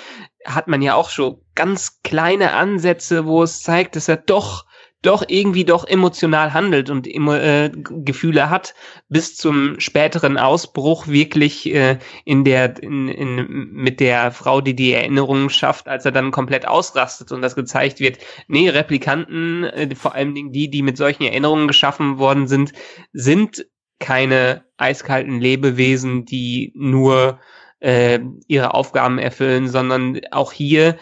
[0.44, 4.66] hat man ja auch schon ganz kleine Ansätze, wo es zeigt, dass er doch
[5.02, 8.74] doch irgendwie doch emotional handelt und äh, Gefühle hat,
[9.08, 14.92] bis zum späteren Ausbruch wirklich äh, in der in, in, mit der Frau, die die
[14.92, 18.18] Erinnerungen schafft, als er dann komplett ausrastet und das gezeigt wird.
[18.46, 22.72] Nee, Replikanten, äh, vor allen Dingen die, die mit solchen Erinnerungen geschaffen worden sind,
[23.14, 23.64] sind
[24.00, 27.38] keine eiskalten Lebewesen, die nur
[27.78, 30.98] äh, ihre Aufgaben erfüllen, sondern auch hier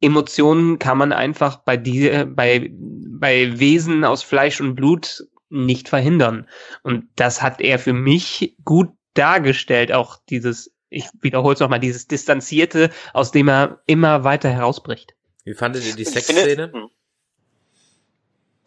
[0.00, 6.46] Emotionen kann man einfach bei die, bei, bei Wesen aus Fleisch und Blut nicht verhindern.
[6.82, 12.06] Und das hat er für mich gut dargestellt, auch dieses, ich wiederhole es nochmal, dieses
[12.06, 15.14] Distanzierte, aus dem er immer weiter herausbricht.
[15.44, 16.72] Wie fandet ihr die Sexszene?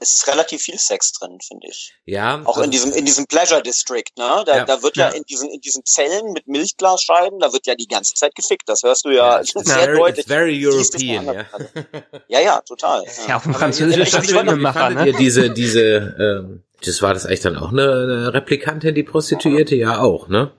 [0.02, 1.94] Es ist relativ viel Sex drin, finde ich.
[2.06, 2.42] Ja.
[2.46, 4.44] Auch in diesem, in diesem Pleasure District, ne?
[4.46, 7.68] Da, ja, da wird ja, ja, in diesen, in diesen Zellen mit Milchglasscheiben, da wird
[7.68, 8.70] ja die ganze Zeit gefickt.
[8.70, 10.20] Das hörst du ja, ja sehr very, deutlich.
[10.20, 11.46] It's very European, ja.
[12.30, 13.04] ja, ja, total.
[13.28, 15.14] Ja, auf dem französischen Filmemacher, ne?
[15.14, 19.76] diese, diese, ähm, das war das eigentlich dann auch eine, eine Replikantin, die Prostituierte?
[19.76, 20.52] Ja, auch, ne?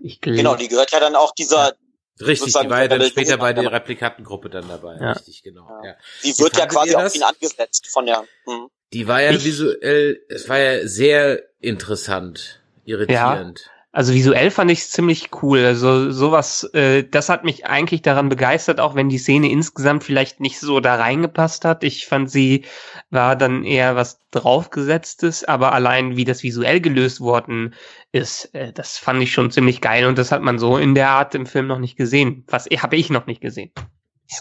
[0.00, 1.74] Ich genau, die gehört ja dann auch dieser,
[2.20, 4.96] Richtig, die war ja dann später bei der Replikantengruppe dann dabei.
[5.00, 5.12] Ja.
[5.12, 5.68] Richtig, genau.
[5.84, 5.94] Ja.
[6.24, 8.24] Die wird ja quasi auf ihn angesetzt von der.
[8.44, 8.68] Hm.
[8.92, 13.60] Die war ja ich, visuell, es war ja sehr interessant, irritierend.
[13.64, 13.77] Ja.
[13.90, 15.64] Also visuell fand ich es ziemlich cool.
[15.64, 20.40] Also sowas, äh, das hat mich eigentlich daran begeistert, auch wenn die Szene insgesamt vielleicht
[20.40, 21.82] nicht so da reingepasst hat.
[21.82, 22.66] Ich fand sie
[23.10, 27.74] war dann eher was draufgesetztes, aber allein wie das visuell gelöst worden
[28.12, 31.08] ist, äh, das fand ich schon ziemlich geil und das hat man so in der
[31.08, 32.44] Art im Film noch nicht gesehen.
[32.48, 33.72] Was habe ich noch nicht gesehen.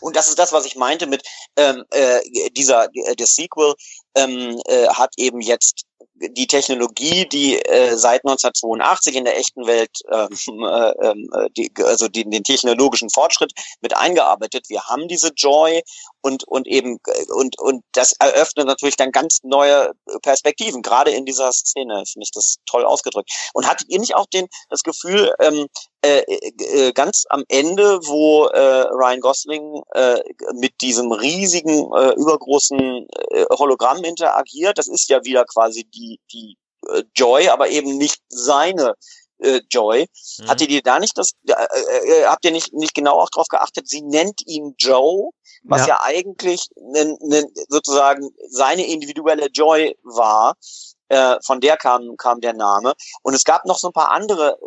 [0.01, 1.23] Und das ist das, was ich meinte mit
[1.55, 2.19] ähm, äh,
[2.51, 3.73] dieser äh, der Sequel
[4.15, 5.86] ähm, äh, hat eben jetzt
[6.19, 10.29] die Technologie, die äh, seit 1982 in der echten Welt, ähm,
[10.63, 14.65] äh, ähm, äh, die, also die, den technologischen Fortschritt mit eingearbeitet.
[14.69, 15.81] Wir haben diese Joy
[16.27, 16.99] und und eben
[17.29, 20.81] und und das eröffnet natürlich dann ganz neue Perspektiven.
[20.81, 23.31] Gerade in dieser Szene finde ich das toll ausgedrückt.
[23.53, 25.67] Und hattet ihr nicht auch den das Gefühl ähm,
[26.01, 30.19] äh, äh, ganz am Ende, wo äh, Ryan Gosling äh,
[30.53, 36.57] mit diesem riesigen äh, übergroßen äh, Hologramm interagiert, das ist ja wieder quasi die die
[36.89, 38.95] äh, Joy, aber eben nicht seine
[39.39, 40.07] äh, Joy.
[40.39, 40.47] Mhm.
[40.47, 43.87] Hattet ihr da nicht das, äh, äh, habt ihr nicht, nicht genau auch drauf geachtet,
[43.87, 45.31] sie nennt ihn Joe,
[45.63, 50.55] was ja, ja eigentlich ne, ne, sozusagen seine individuelle Joy war.
[51.09, 52.93] Äh, von der kam, kam der Name.
[53.21, 54.59] Und es gab noch so ein paar andere,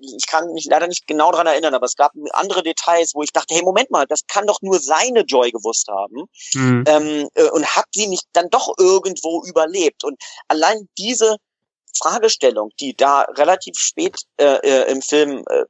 [0.00, 3.32] ich kann mich leider nicht genau dran erinnern, aber es gab andere Details, wo ich
[3.32, 6.28] dachte, hey, Moment mal, das kann doch nur seine Joy gewusst haben.
[6.54, 6.84] Mhm.
[6.86, 10.04] Ähm, äh, und hat sie nicht dann doch irgendwo überlebt.
[10.04, 11.38] Und allein diese
[11.96, 15.64] Fragestellung, die da relativ spät äh, äh, im Film äh,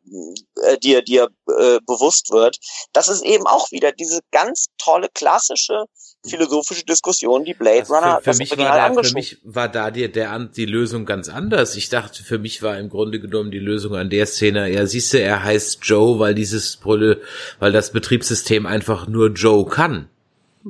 [0.62, 2.59] äh, dir dir äh, bewusst wird,
[2.93, 5.85] das ist eben auch wieder diese ganz tolle klassische
[6.27, 9.91] philosophische Diskussion, die Blade also Runner für, für mich war da, Für mich war da
[9.91, 11.77] dir der die Lösung ganz anders.
[11.77, 15.12] Ich dachte, für mich war im Grunde genommen die Lösung an der Szene, ja, siehst
[15.12, 20.09] du, er heißt Joe, weil dieses weil das Betriebssystem einfach nur Joe kann.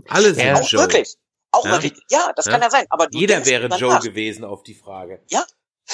[0.08, 0.82] Alle sind ja, Joe.
[0.82, 1.16] Wirklich.
[1.58, 1.72] Auch ja?
[1.72, 1.92] wirklich.
[2.10, 2.52] Ja, das ja?
[2.52, 2.86] kann ja sein.
[2.88, 4.02] Aber jeder wäre Joe nach.
[4.02, 5.22] gewesen auf die Frage.
[5.28, 5.44] Ja,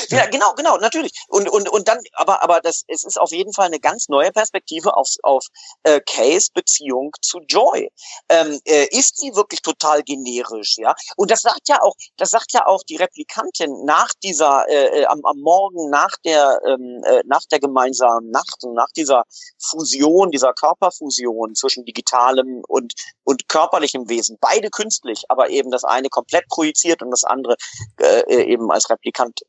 [0.08, 1.12] ja, genau, genau, natürlich.
[1.28, 4.32] Und und und dann, aber aber das, es ist auf jeden Fall eine ganz neue
[4.32, 5.46] Perspektive auf auf
[5.84, 7.90] äh, Kays Beziehung zu Joy.
[8.28, 10.94] Ähm, äh, ist sie wirklich total generisch, ja?
[11.16, 15.06] Und das sagt ja auch, das sagt ja auch die Replikantin nach dieser äh, äh
[15.06, 19.24] am, am Morgen nach der ähm, äh, nach der gemeinsamen Nacht und nach dieser
[19.62, 26.08] Fusion, dieser Körperfusion zwischen digitalem und und körperlichem Wesen, beide künstlich, aber eben das eine
[26.08, 27.56] komplett projiziert und das andere
[28.00, 29.40] äh, äh eben als Replikant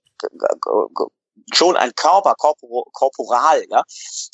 [1.53, 3.84] schon ein Körper, korpor, korporal, ja,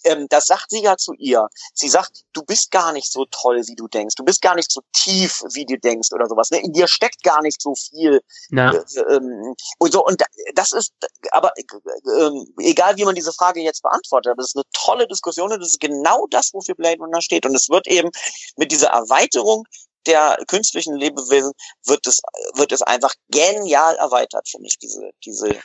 [0.04, 1.48] ähm, das sagt sie ja zu ihr.
[1.74, 4.16] Sie sagt, du bist gar nicht so toll, wie du denkst.
[4.16, 6.52] Du bist gar nicht so tief, wie du denkst oder sowas.
[6.52, 6.62] Ne?
[6.62, 8.22] In dir steckt gar nicht so viel.
[8.72, 10.22] Äh, ähm, und so und
[10.56, 10.94] das ist,
[11.32, 15.52] aber äh, egal wie man diese Frage jetzt beantwortet, aber das ist eine tolle Diskussion
[15.52, 17.46] und das ist genau das, wofür Blade Runner steht.
[17.46, 18.10] Und es wird eben
[18.58, 19.66] mit dieser Erweiterung
[20.08, 21.52] der künstlichen Lebewesen
[21.86, 22.22] wird es,
[22.56, 25.60] wird es einfach genial erweitert, finde ich, diese, diese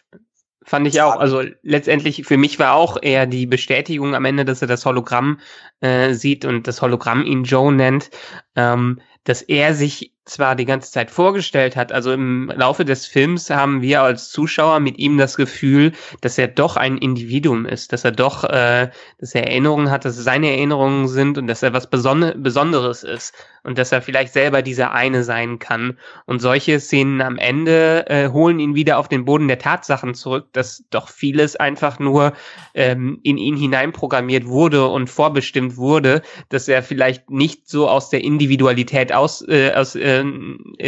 [0.67, 1.17] Fand ich auch.
[1.17, 5.39] Also letztendlich für mich war auch eher die Bestätigung am Ende, dass er das Hologramm
[5.81, 8.11] äh, sieht und das Hologramm ihn Joe nennt,
[8.57, 13.49] ähm, dass er sich zwar die ganze Zeit vorgestellt hat, also im Laufe des Films
[13.49, 18.05] haben wir als Zuschauer mit ihm das Gefühl, dass er doch ein Individuum ist, dass
[18.05, 21.73] er doch, äh, dass er Erinnerungen hat, dass es seine Erinnerungen sind und dass er
[21.73, 25.99] was Beson Besonderes ist und dass er vielleicht selber dieser eine sein kann.
[26.25, 30.47] Und solche Szenen am Ende äh, holen ihn wieder auf den Boden der Tatsachen zurück,
[30.53, 32.33] dass doch vieles einfach nur
[32.75, 38.23] ähm, in ihn hineinprogrammiert wurde und vorbestimmt wurde, dass er vielleicht nicht so aus der
[38.23, 40.25] Individualität aus, äh, aus äh,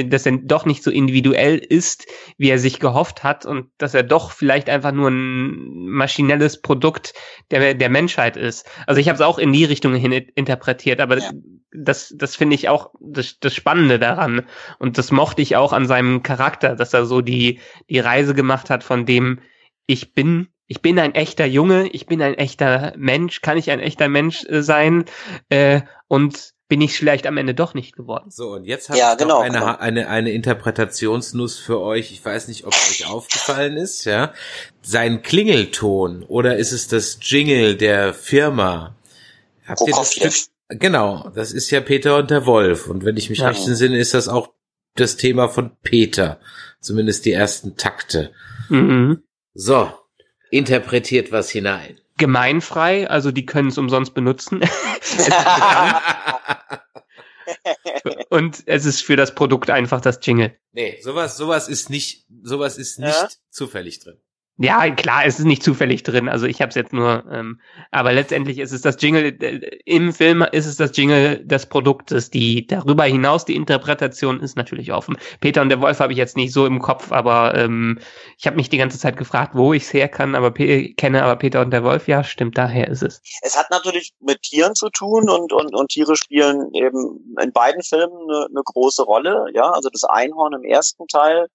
[0.04, 2.06] dass er doch nicht so individuell ist,
[2.36, 7.14] wie er sich gehofft hat und dass er doch vielleicht einfach nur ein maschinelles Produkt
[7.50, 8.66] der, der Menschheit ist.
[8.86, 11.30] Also ich habe es auch in die Richtung hin interpretiert, aber ja.
[11.72, 14.42] das, das finde ich auch das, das Spannende daran.
[14.78, 18.70] Und das mochte ich auch an seinem Charakter, dass er so die, die Reise gemacht
[18.70, 19.40] hat von dem,
[19.86, 23.80] ich bin ich bin ein echter Junge, ich bin ein echter Mensch, kann ich ein
[23.80, 25.06] echter Mensch äh, sein
[25.48, 28.30] äh, und bin ich vielleicht am Ende doch nicht geworden.
[28.30, 29.76] So, und jetzt habe ja, ich genau, eine, genau.
[29.76, 32.12] eine, eine Interpretationsnuss für euch.
[32.12, 34.34] Ich weiß nicht, ob es euch aufgefallen ist, ja.
[34.82, 38.94] Sein Klingelton oder ist es das Jingle der Firma?
[39.66, 40.34] Habt ihr das Stück?
[40.68, 42.88] Genau, das ist ja Peter und der Wolf.
[42.88, 43.48] Und wenn ich mich ja.
[43.48, 44.50] recht entsinne, ist das auch
[44.94, 46.38] das Thema von Peter.
[46.80, 48.32] Zumindest die ersten Takte.
[48.68, 49.22] Mhm.
[49.54, 49.90] So,
[50.50, 54.60] interpretiert was hinein gemeinfrei, also die können es umsonst benutzen.
[58.30, 60.56] Und es ist für das Produkt einfach das Jingle.
[60.72, 63.28] Nee, sowas, sowas ist nicht, sowas ist nicht ja?
[63.50, 64.18] zufällig drin.
[64.60, 66.28] Ja, klar, es ist nicht zufällig drin.
[66.28, 67.60] Also ich habe es jetzt nur, ähm,
[67.92, 72.30] aber letztendlich ist es das Jingle äh, im Film ist es das Jingle des Produktes.
[72.30, 75.16] Die darüber hinaus die Interpretation ist natürlich offen.
[75.40, 78.00] Peter und der Wolf habe ich jetzt nicht so im Kopf, aber ähm,
[78.36, 81.22] ich habe mich die ganze Zeit gefragt, wo ich es her kann, aber P kenne,
[81.22, 83.22] aber Peter und der Wolf, ja, stimmt, daher ist es.
[83.42, 87.84] Es hat natürlich mit Tieren zu tun und und und Tiere spielen eben in beiden
[87.84, 89.46] Filmen eine, eine große Rolle.
[89.54, 91.46] Ja, also das Einhorn im ersten Teil.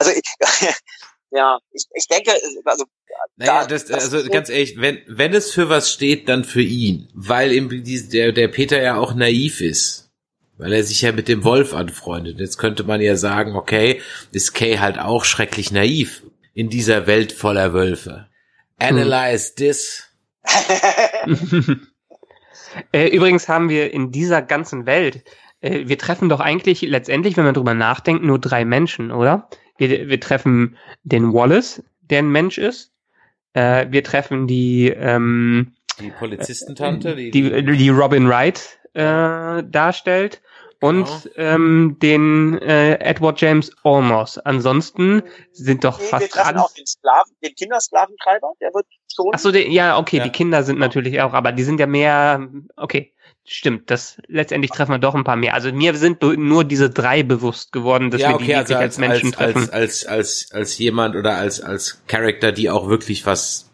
[0.00, 0.22] Also ich,
[1.30, 2.32] ja, ich, ich denke,
[2.64, 2.84] also
[3.36, 7.08] naja, das, das also ganz ehrlich, wenn, wenn es für was steht, dann für ihn.
[7.14, 7.68] Weil eben
[8.10, 10.10] der, der Peter ja auch naiv ist.
[10.56, 12.40] Weil er sich ja mit dem Wolf anfreundet.
[12.40, 14.00] Jetzt könnte man ja sagen, okay,
[14.32, 18.26] ist Kay halt auch schrecklich naiv in dieser Welt voller Wölfe.
[18.78, 19.54] Analyze hm.
[19.56, 20.04] this.
[22.92, 25.24] Äh, übrigens haben wir in dieser ganzen Welt,
[25.60, 29.48] äh, wir treffen doch eigentlich letztendlich, wenn man drüber nachdenkt, nur drei Menschen, oder?
[29.78, 32.92] Wir, wir treffen den Wallace, der ein Mensch ist.
[33.54, 40.42] Äh, wir treffen die ähm, die Polizistentante, die, die, die Robin Wright äh, darstellt.
[40.80, 41.34] und genau.
[41.36, 44.38] ähm, den äh, Edward James Olmos.
[44.38, 45.22] Ansonsten
[45.52, 49.32] sind doch nee, fast wir alle auch den Sklaven, den Kindersklaventreiber, der wird schon.
[49.32, 50.24] Ach so, ja, okay, ja.
[50.24, 53.12] die Kinder sind natürlich auch, aber die sind ja mehr, okay,
[53.48, 53.90] stimmt.
[53.90, 55.54] Das letztendlich treffen wir doch ein paar mehr.
[55.54, 58.74] Also mir sind nur diese drei bewusst geworden, dass ja, wir okay, die wirklich also
[58.76, 59.70] als, als, Menschen als, treffen.
[59.70, 63.70] Als, als als als jemand oder als als Charakter, die auch wirklich was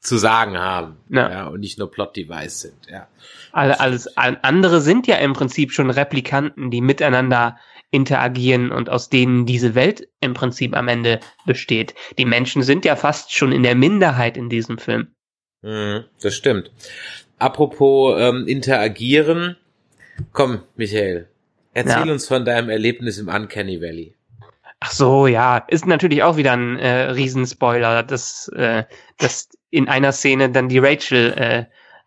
[0.00, 3.08] zu sagen haben, ja, ja und nicht nur Plot-Device sind, ja.
[3.52, 7.58] Alles, alles andere sind ja im Prinzip schon Replikanten, die miteinander
[7.90, 11.94] interagieren und aus denen diese Welt im Prinzip am Ende besteht.
[12.18, 15.14] Die Menschen sind ja fast schon in der Minderheit in diesem Film.
[15.60, 16.72] Mhm, das stimmt.
[17.42, 19.56] Apropos ähm, interagieren,
[20.32, 21.28] komm, Michael,
[21.74, 22.12] erzähl ja.
[22.12, 24.14] uns von deinem Erlebnis im Uncanny Valley.
[24.78, 28.84] Ach so, ja, ist natürlich auch wieder ein äh, Riesenspoiler, dass, äh,
[29.18, 31.64] dass in einer Szene dann die Rachel äh,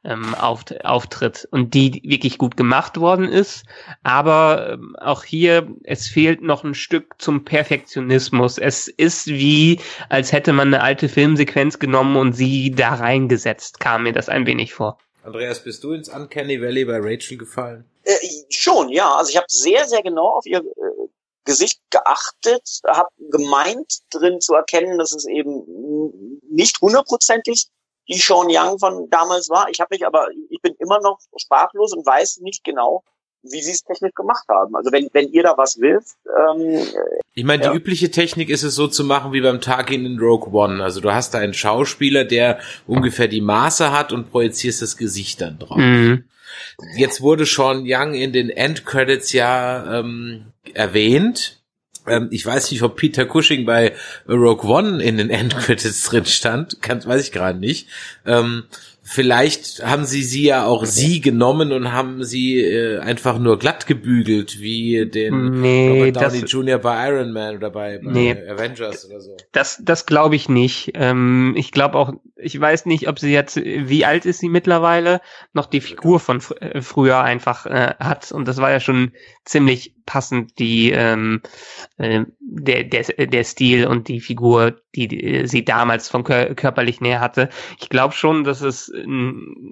[0.10, 3.66] ähm, auf, auftritt und die wirklich gut gemacht worden ist.
[4.04, 8.58] Aber ähm, auch hier, es fehlt noch ein Stück zum Perfektionismus.
[8.58, 14.04] Es ist wie, als hätte man eine alte Filmsequenz genommen und sie da reingesetzt, kam
[14.04, 14.98] mir das ein wenig vor.
[15.26, 17.90] Andreas, bist du ins Uncanny Valley bei Rachel gefallen?
[18.04, 18.14] Äh,
[18.50, 19.16] schon, ja.
[19.16, 21.08] Also ich habe sehr, sehr genau auf ihr äh,
[21.46, 27.68] Gesicht geachtet, habe gemeint drin zu erkennen, dass es eben nicht hundertprozentig
[28.08, 29.68] die Sean Young von damals war.
[29.70, 33.04] Ich habe mich aber, ich bin immer noch sprachlos und weiß nicht genau,
[33.52, 34.76] wie sie es technisch gemacht haben.
[34.76, 36.18] Also wenn, wenn ihr da was wisst.
[36.26, 36.80] Ähm,
[37.34, 37.72] ich meine, ja.
[37.72, 40.84] die übliche Technik ist es so zu machen wie beim Tag in Rogue One.
[40.84, 45.42] Also du hast da einen Schauspieler, der ungefähr die Maße hat und projizierst das Gesicht
[45.42, 45.78] dann drauf.
[45.78, 46.26] Mhm.
[46.98, 51.62] Jetzt wurde Sean Young in den Endcredits ja ähm, erwähnt.
[52.08, 53.94] Ähm, ich weiß nicht, ob Peter Cushing bei
[54.28, 56.82] Rogue One in den Endcredits drin stand.
[56.82, 57.88] Kann, weiß ich gerade nicht.
[58.26, 58.64] Ähm,
[59.08, 63.86] vielleicht haben sie sie ja auch sie genommen und haben sie äh, einfach nur glatt
[63.86, 66.80] gebügelt, wie den nee, Robert Downey das, Jr.
[66.80, 69.38] bei Iron Man oder bei, bei nee, Avengers oder so.
[69.52, 70.92] Das, das glaube ich nicht.
[70.96, 75.22] Ähm, ich glaube auch, ich weiß nicht, ob sie jetzt, wie alt ist sie mittlerweile,
[75.54, 78.32] noch die Figur von fr äh, früher einfach äh, hat.
[78.32, 79.12] Und das war ja schon
[79.46, 81.42] ziemlich passend, die ähm,
[81.98, 87.02] äh, der, der, der Stil und die Figur, die, die sie damals von kör körperlich
[87.02, 87.50] näher hatte.
[87.80, 88.92] Ich glaube schon, dass es,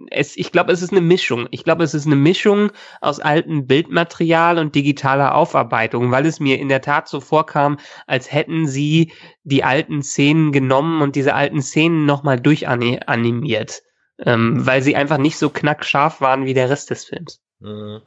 [0.09, 1.47] es ich glaube, es ist eine Mischung.
[1.51, 2.71] Ich glaube, es ist eine Mischung
[3.01, 7.77] aus altem Bildmaterial und digitaler Aufarbeitung, weil es mir in der Tat so vorkam,
[8.07, 9.11] als hätten sie
[9.43, 13.83] die alten Szenen genommen und diese alten Szenen nochmal durchanimiert,
[14.19, 17.42] ähm, weil sie einfach nicht so knackscharf waren wie der Rest des Films.
[17.63, 18.01] Mhm.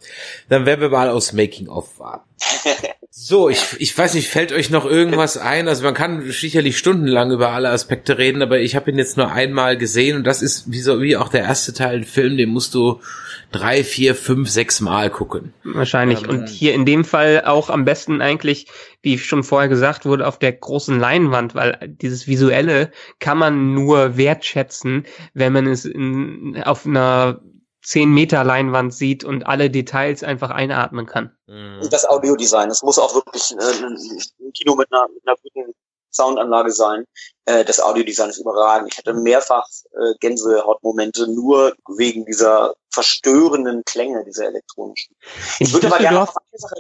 [0.51, 2.29] Dann werden wir mal aus Making of warten.
[3.11, 5.69] So, ich, ich weiß nicht, fällt euch noch irgendwas ein?
[5.69, 9.33] Also man kann sicherlich stundenlang über alle Aspekte reden, aber ich habe ihn jetzt nur
[9.33, 12.51] einmal gesehen und das ist wie so wie auch der erste Teil ein Film, den
[12.51, 13.01] musst du
[13.53, 15.55] drei, vier, fünf, sechs Mal gucken.
[15.65, 16.25] Wahrscheinlich.
[16.25, 18.67] Ähm, und hier in dem Fall auch am besten eigentlich,
[19.01, 24.19] wie schon vorher gesagt wurde, auf der großen Leinwand, weil dieses Visuelle kann man nur
[24.19, 27.41] wertschätzen, wenn man es in, auf einer
[27.87, 31.37] 10 Meter Leinwand sieht und alle Details einfach einatmen kann.
[31.47, 31.87] Mhm.
[31.89, 35.72] Das Audiodesign, es muss auch wirklich äh, ein Kino mit einer, mit einer guten
[36.17, 37.05] Soundanlage sein.
[37.47, 38.93] Äh, das Audiodesign ist überragend.
[38.93, 45.14] Ich hatte mehrfach äh, Gänsehautmomente nur wegen dieser verstörenden Klänge, dieser elektronischen.
[45.61, 46.35] In Düsseldorf,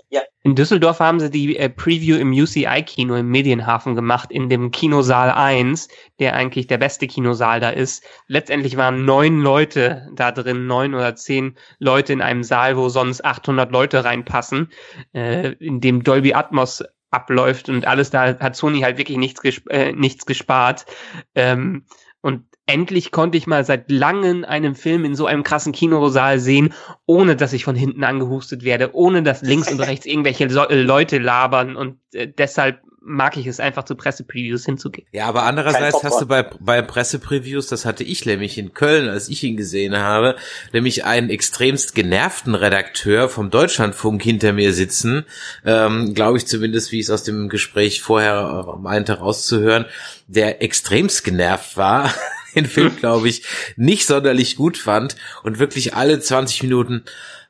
[0.08, 0.22] ja.
[0.42, 5.30] in Düsseldorf haben sie die äh, Preview im UCI-Kino im Medienhafen gemacht, in dem Kinosaal
[5.30, 8.02] 1, der eigentlich der beste Kinosaal da ist.
[8.28, 13.24] Letztendlich waren neun Leute da drin, neun oder zehn Leute in einem Saal, wo sonst
[13.24, 14.72] 800 Leute reinpassen,
[15.12, 19.68] äh, in dem Dolby Atmos abläuft und alles, da hat Sony halt wirklich nichts, gesp
[19.70, 20.86] äh, nichts gespart.
[21.34, 21.84] Ähm,
[22.20, 26.74] und endlich konnte ich mal seit langem einen Film in so einem krassen Kinosaal sehen,
[27.06, 30.82] ohne dass ich von hinten angehustet werde, ohne dass links und rechts irgendwelche so äh,
[30.82, 35.06] Leute labern und äh, deshalb mag ich es einfach zu Pressepreviews hinzugehen.
[35.12, 39.28] Ja, aber andererseits hast du bei, bei Pressepreviews, das hatte ich nämlich in Köln, als
[39.28, 40.36] ich ihn gesehen habe,
[40.72, 45.24] nämlich einen extremst genervten Redakteur vom Deutschlandfunk hinter mir sitzen,
[45.64, 49.86] ähm, glaube ich zumindest, wie ich es aus dem Gespräch vorher äh, meinte rauszuhören,
[50.26, 52.12] der extremst genervt war,
[52.56, 53.44] den Film, glaube ich,
[53.76, 57.04] nicht sonderlich gut fand und wirklich alle 20 Minuten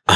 [0.06, 0.14] ah,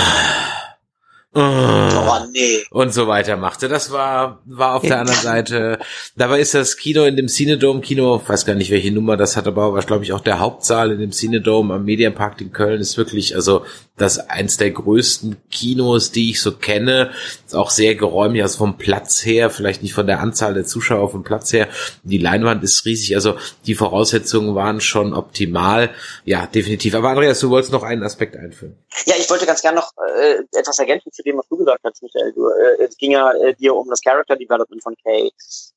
[1.35, 2.65] oh, nee.
[2.71, 3.69] und so weiter machte.
[3.69, 5.79] Das war, war auf der anderen Seite,
[6.17, 9.47] dabei ist das Kino in dem Cinedome Kino, weiß gar nicht welche Nummer das hat,
[9.47, 12.97] aber war glaube ich auch der Hauptsaal in dem Cinedome am Medienpark in Köln ist
[12.97, 13.65] wirklich, also
[13.97, 17.11] das eins der größten Kinos, die ich so kenne,
[17.45, 21.11] ist auch sehr geräumig, also vom Platz her, vielleicht nicht von der Anzahl der Zuschauer,
[21.11, 21.69] vom Platz her,
[22.03, 25.91] die Leinwand ist riesig, also die Voraussetzungen waren schon optimal,
[26.25, 26.95] ja, definitiv.
[26.95, 28.77] Aber Andreas, du wolltest noch einen Aspekt einführen.
[29.05, 32.03] Ja, ich wollte ganz gerne noch äh, etwas ergänzen zu dem, was du gesagt hast,
[32.03, 32.33] Michael.
[32.33, 35.31] Du, äh, es ging ja äh, dir um das Character Development von Kay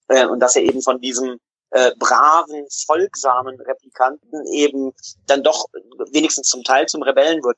[0.08, 1.39] äh, und dass er eben von diesem
[1.72, 4.94] äh, braven, folgsamen Replikanten eben
[5.28, 5.66] dann doch
[6.12, 7.58] wenigstens zum Teil zum Rebellen wird.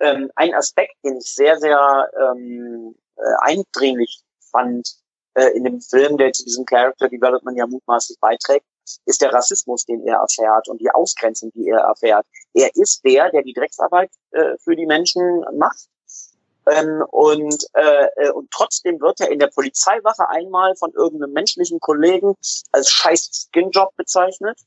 [0.00, 4.88] Ähm, ein Aspekt, den ich sehr, sehr ähm, äh, eindringlich fand
[5.34, 8.64] äh, in dem Film, der zu diesem Character Development ja mutmaßlich beiträgt,
[9.04, 12.26] ist der Rassismus, den er erfährt und die Ausgrenzung, die er erfährt.
[12.54, 15.86] Er ist der, der die Drecksarbeit äh, für die Menschen macht.
[16.70, 21.80] Ähm, und, äh, äh, und trotzdem wird er in der Polizeiwache einmal von irgendeinem menschlichen
[21.80, 22.36] Kollegen
[22.72, 24.58] als scheiß Skinjob bezeichnet.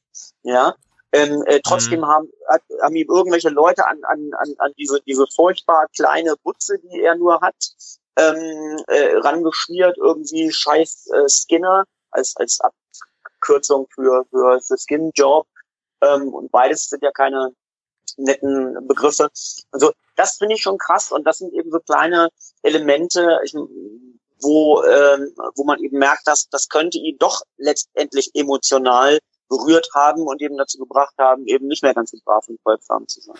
[0.42, 0.76] Ja.
[1.14, 2.08] Ähm, äh, trotzdem mhm.
[2.08, 2.30] haben,
[2.82, 7.16] haben ihm irgendwelche Leute an, an, an, an diese, diese furchtbar kleine Butze, die er
[7.16, 7.56] nur hat,
[8.18, 15.48] ähm, äh, rangeschmiert, irgendwie scheiß äh, Skinner als, als Abkürzung für, für, für Skin-Job.
[16.02, 17.54] Ähm, und beides sind ja keine
[18.18, 19.30] netten Begriffe.
[19.72, 22.30] Also das finde ich schon krass und das sind eben so kleine
[22.62, 29.20] Elemente, ich, wo, ähm, wo man eben merkt, dass das könnte ihn doch letztendlich emotional
[29.50, 33.08] berührt haben und eben dazu gebracht haben, eben nicht mehr ganz so brav und folgsam
[33.08, 33.38] zu sein.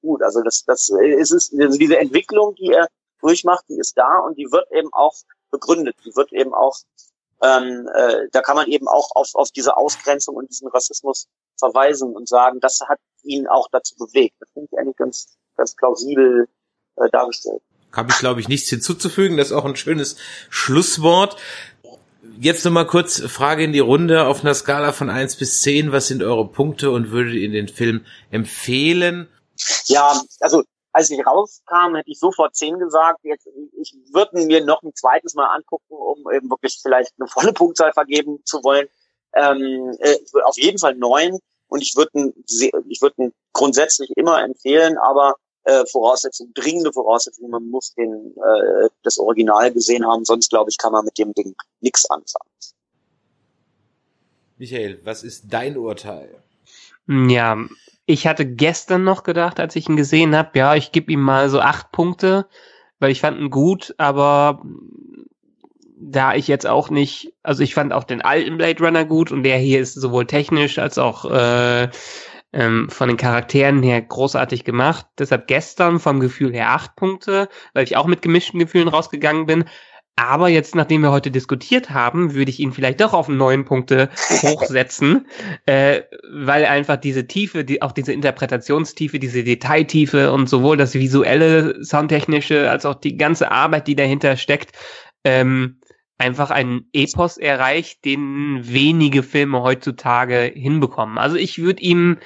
[0.00, 2.88] Gut, also das, das ist es, also diese Entwicklung, die er
[3.20, 5.14] durchmacht, die ist da und die wird eben auch
[5.50, 5.96] begründet.
[6.04, 6.78] Die wird eben auch,
[7.42, 11.28] ähm, äh, da kann man eben auch auf, auf diese Ausgrenzung und diesen Rassismus
[11.58, 14.36] verweisen und sagen, das hat ihn auch dazu bewegt.
[14.40, 16.48] Das finde ich eigentlich ganz, ganz plausibel
[16.96, 17.62] äh, dargestellt.
[17.92, 19.36] Habe ich, glaube ich, nichts hinzuzufügen.
[19.36, 20.16] Das ist auch ein schönes
[20.50, 21.36] Schlusswort.
[22.38, 25.92] Jetzt nochmal kurz Frage in die Runde auf einer Skala von eins bis zehn.
[25.92, 29.28] Was sind eure Punkte und würdet ihr den Film empfehlen?
[29.86, 33.20] Ja, also als ich rauskam, hätte ich sofort zehn gesagt.
[33.22, 33.46] Jetzt,
[33.78, 37.92] ich würde mir noch ein zweites Mal angucken, um eben wirklich vielleicht eine volle Punktzahl
[37.92, 38.88] vergeben zu wollen.
[39.36, 41.38] Ähm, äh, auf jeden Fall neun.
[41.68, 42.32] Und ich würde
[42.88, 45.34] ich würde grundsätzlich immer empfehlen, aber
[45.64, 50.78] äh, Voraussetzung, dringende Voraussetzung, man muss den äh, das Original gesehen haben, sonst glaube ich,
[50.78, 52.50] kann man mit dem Ding nichts anfangen.
[54.58, 56.42] Michael, was ist dein Urteil?
[57.08, 57.58] Ja,
[58.06, 61.50] ich hatte gestern noch gedacht, als ich ihn gesehen habe, ja, ich gebe ihm mal
[61.50, 62.46] so acht Punkte,
[63.00, 64.62] weil ich fand ihn gut, aber
[65.98, 69.42] da ich jetzt auch nicht, also ich fand auch den alten Blade Runner gut und
[69.42, 71.88] der hier ist sowohl technisch als auch äh,
[72.52, 75.06] ähm, von den Charakteren her großartig gemacht.
[75.18, 79.64] Deshalb gestern vom Gefühl her acht Punkte, weil ich auch mit gemischten Gefühlen rausgegangen bin.
[80.18, 84.08] Aber jetzt, nachdem wir heute diskutiert haben, würde ich ihn vielleicht doch auf neun Punkte
[84.42, 85.26] hochsetzen,
[85.66, 91.84] äh, weil einfach diese Tiefe, die, auch diese Interpretationstiefe, diese Detailtiefe und sowohl das visuelle,
[91.84, 94.72] soundtechnische, als auch die ganze Arbeit, die dahinter steckt,
[95.24, 95.80] ähm,
[96.18, 101.18] einfach einen Epos erreicht, den wenige Filme heutzutage hinbekommen.
[101.18, 102.18] Also ich würde ihm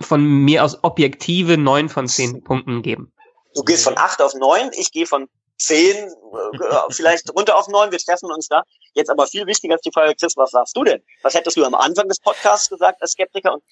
[0.00, 3.12] von mir aus objektive neun von zehn Punkten geben.
[3.54, 5.28] Du gehst von acht auf neun, ich gehe von
[5.58, 8.62] zehn, äh, vielleicht runter auf neun, wir treffen uns da.
[8.94, 11.02] Jetzt aber viel wichtiger als die Frage, Chris, was sagst du denn?
[11.22, 13.54] Was hättest du am Anfang des Podcasts gesagt als Skeptiker?
[13.54, 13.62] Und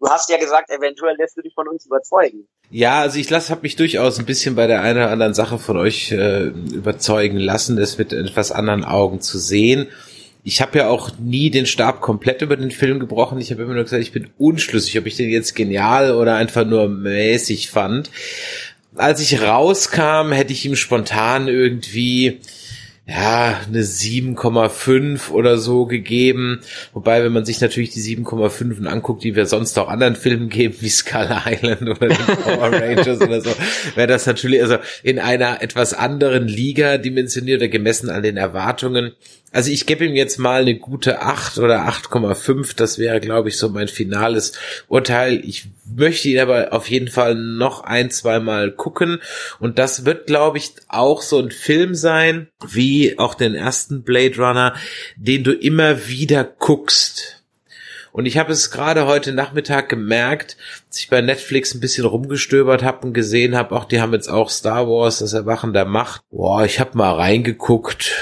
[0.00, 2.46] du hast ja gesagt, eventuell lässt du dich von uns überzeugen.
[2.70, 5.58] Ja, also ich lasse, habe mich durchaus ein bisschen bei der einen oder anderen Sache
[5.58, 9.88] von euch äh, überzeugen lassen, das mit etwas anderen Augen zu sehen.
[10.42, 13.40] Ich habe ja auch nie den Stab komplett über den Film gebrochen.
[13.40, 16.64] Ich habe immer nur gesagt, ich bin unschlüssig, ob ich den jetzt genial oder einfach
[16.64, 18.10] nur mäßig fand
[18.96, 22.40] als ich rauskam, hätte ich ihm spontan irgendwie
[23.10, 26.60] ja, eine 7,5 oder so gegeben.
[26.92, 30.76] Wobei, wenn man sich natürlich die 7,5 anguckt, die wir sonst auch anderen Filmen geben,
[30.78, 33.50] wie Skull Island oder den Power Rangers oder so,
[33.96, 39.12] wäre das natürlich also in einer etwas anderen Liga dimensioniert oder gemessen an den Erwartungen
[39.52, 42.76] also ich gebe ihm jetzt mal eine gute 8 oder 8,5.
[42.76, 44.52] Das wäre, glaube ich, so mein finales
[44.88, 45.42] Urteil.
[45.44, 49.20] Ich möchte ihn aber auf jeden Fall noch ein, zwei Mal gucken.
[49.58, 54.36] Und das wird, glaube ich, auch so ein Film sein, wie auch den ersten Blade
[54.36, 54.74] Runner,
[55.16, 57.42] den du immer wieder guckst.
[58.12, 60.56] Und ich habe es gerade heute Nachmittag gemerkt,
[60.88, 64.28] als ich bei Netflix ein bisschen rumgestöbert habe und gesehen habe, auch die haben jetzt
[64.28, 66.22] auch Star Wars, das Erwachen der Macht.
[66.30, 68.12] Boah, ich habe mal reingeguckt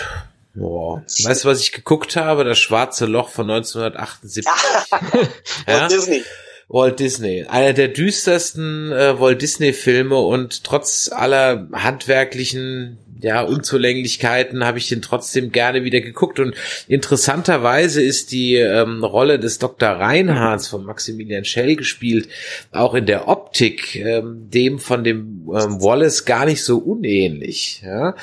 [0.59, 1.03] Boah.
[1.23, 2.45] Weißt du, was ich geguckt habe?
[2.45, 4.45] Das schwarze Loch von 1978.
[4.45, 5.81] ja?
[5.81, 6.25] Walt Disney.
[6.69, 7.45] Walt Disney.
[7.45, 14.89] Einer der düstersten äh, Walt Disney Filme und trotz aller handwerklichen ja, Unzulänglichkeiten habe ich
[14.89, 16.41] den trotzdem gerne wieder geguckt.
[16.41, 16.55] Und
[16.87, 19.89] interessanterweise ist die ähm, Rolle des Dr.
[19.89, 22.29] Reinhards von Maximilian Schell gespielt,
[22.73, 27.83] auch in der Optik ähm, dem von dem ähm, Wallace gar nicht so unähnlich.
[27.85, 28.15] Ja?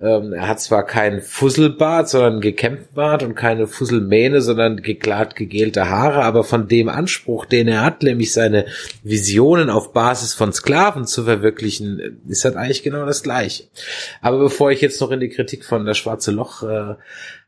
[0.00, 5.88] Ähm, er hat zwar kein Fusselbart, sondern gekämmt Bart und keine Fusselmähne, sondern geglatt gegelte
[5.88, 8.66] Haare, aber von dem Anspruch, den er hat, nämlich seine
[9.02, 13.64] Visionen auf Basis von Sklaven zu verwirklichen, ist das eigentlich genau das gleiche.
[14.20, 16.96] Aber bevor ich jetzt noch in die Kritik von das Schwarze Loch äh,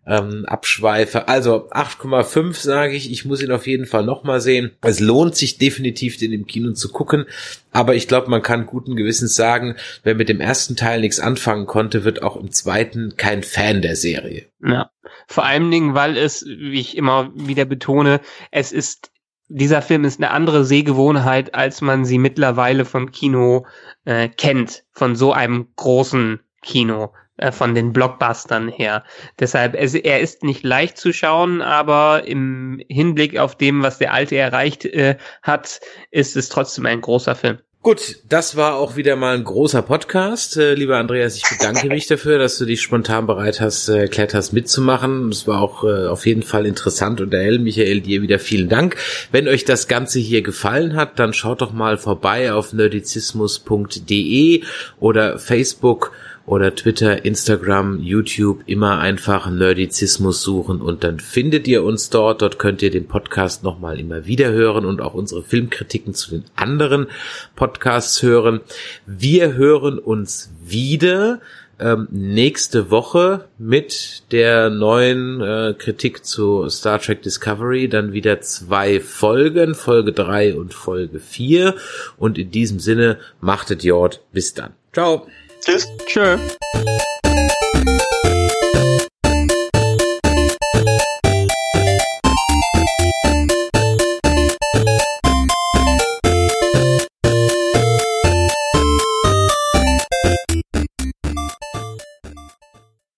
[0.06, 1.28] ähm, abschweife.
[1.28, 4.70] Also 8,5 sage ich, ich muss ihn auf jeden Fall nochmal sehen.
[4.81, 7.27] Es lohnt sich definitiv, den im Kino zu gucken,
[7.70, 11.66] aber ich glaube, man kann guten Gewissens sagen, wer mit dem ersten Teil nichts anfangen
[11.66, 14.47] konnte, wird auch im zweiten kein Fan der Serie.
[14.64, 14.90] Ja,
[15.27, 18.20] vor allen Dingen, weil es, wie ich immer wieder betone,
[18.51, 19.10] es ist
[19.48, 23.66] dieser Film ist eine andere Sehgewohnheit, als man sie mittlerweile vom Kino
[24.05, 29.05] äh, kennt, von so einem großen Kino äh, von den Blockbustern her.
[29.38, 34.12] Deshalb, es, er ist nicht leicht zu schauen, aber im Hinblick auf dem, was der
[34.12, 35.80] Alte erreicht äh, hat,
[36.10, 37.59] ist es trotzdem ein großer Film.
[37.86, 40.56] Gut, das war auch wieder mal ein großer Podcast.
[40.56, 44.34] Äh, lieber Andreas, ich bedanke mich dafür, dass du dich spontan bereit hast, äh, erklärt
[44.34, 45.28] hast, mitzumachen.
[45.28, 47.60] Es war auch äh, auf jeden Fall interessant und erhell.
[47.60, 48.97] Michael, dir wieder vielen Dank.
[49.30, 54.64] Wenn euch das Ganze hier gefallen hat, dann schaut doch mal vorbei auf nerdizismus.de
[54.98, 56.10] oder Facebook
[56.47, 62.40] oder Twitter, Instagram, YouTube immer einfach Nerdizismus suchen und dann findet ihr uns dort.
[62.40, 66.44] Dort könnt ihr den Podcast nochmal immer wieder hören und auch unsere Filmkritiken zu den
[66.55, 67.09] anderen
[67.56, 68.60] Podcasts hören.
[69.06, 71.40] Wir hören uns wieder
[71.78, 79.01] ähm, nächste Woche mit der neuen äh, Kritik zu Star Trek Discovery dann wieder zwei
[79.01, 81.74] Folgen, Folge drei und Folge vier.
[82.16, 84.23] Und in diesem Sinne, machtet Jord.
[84.32, 84.73] Bis dann.
[84.93, 85.27] Ciao.
[85.66, 85.84] Cheers.
[86.06, 86.38] Sure.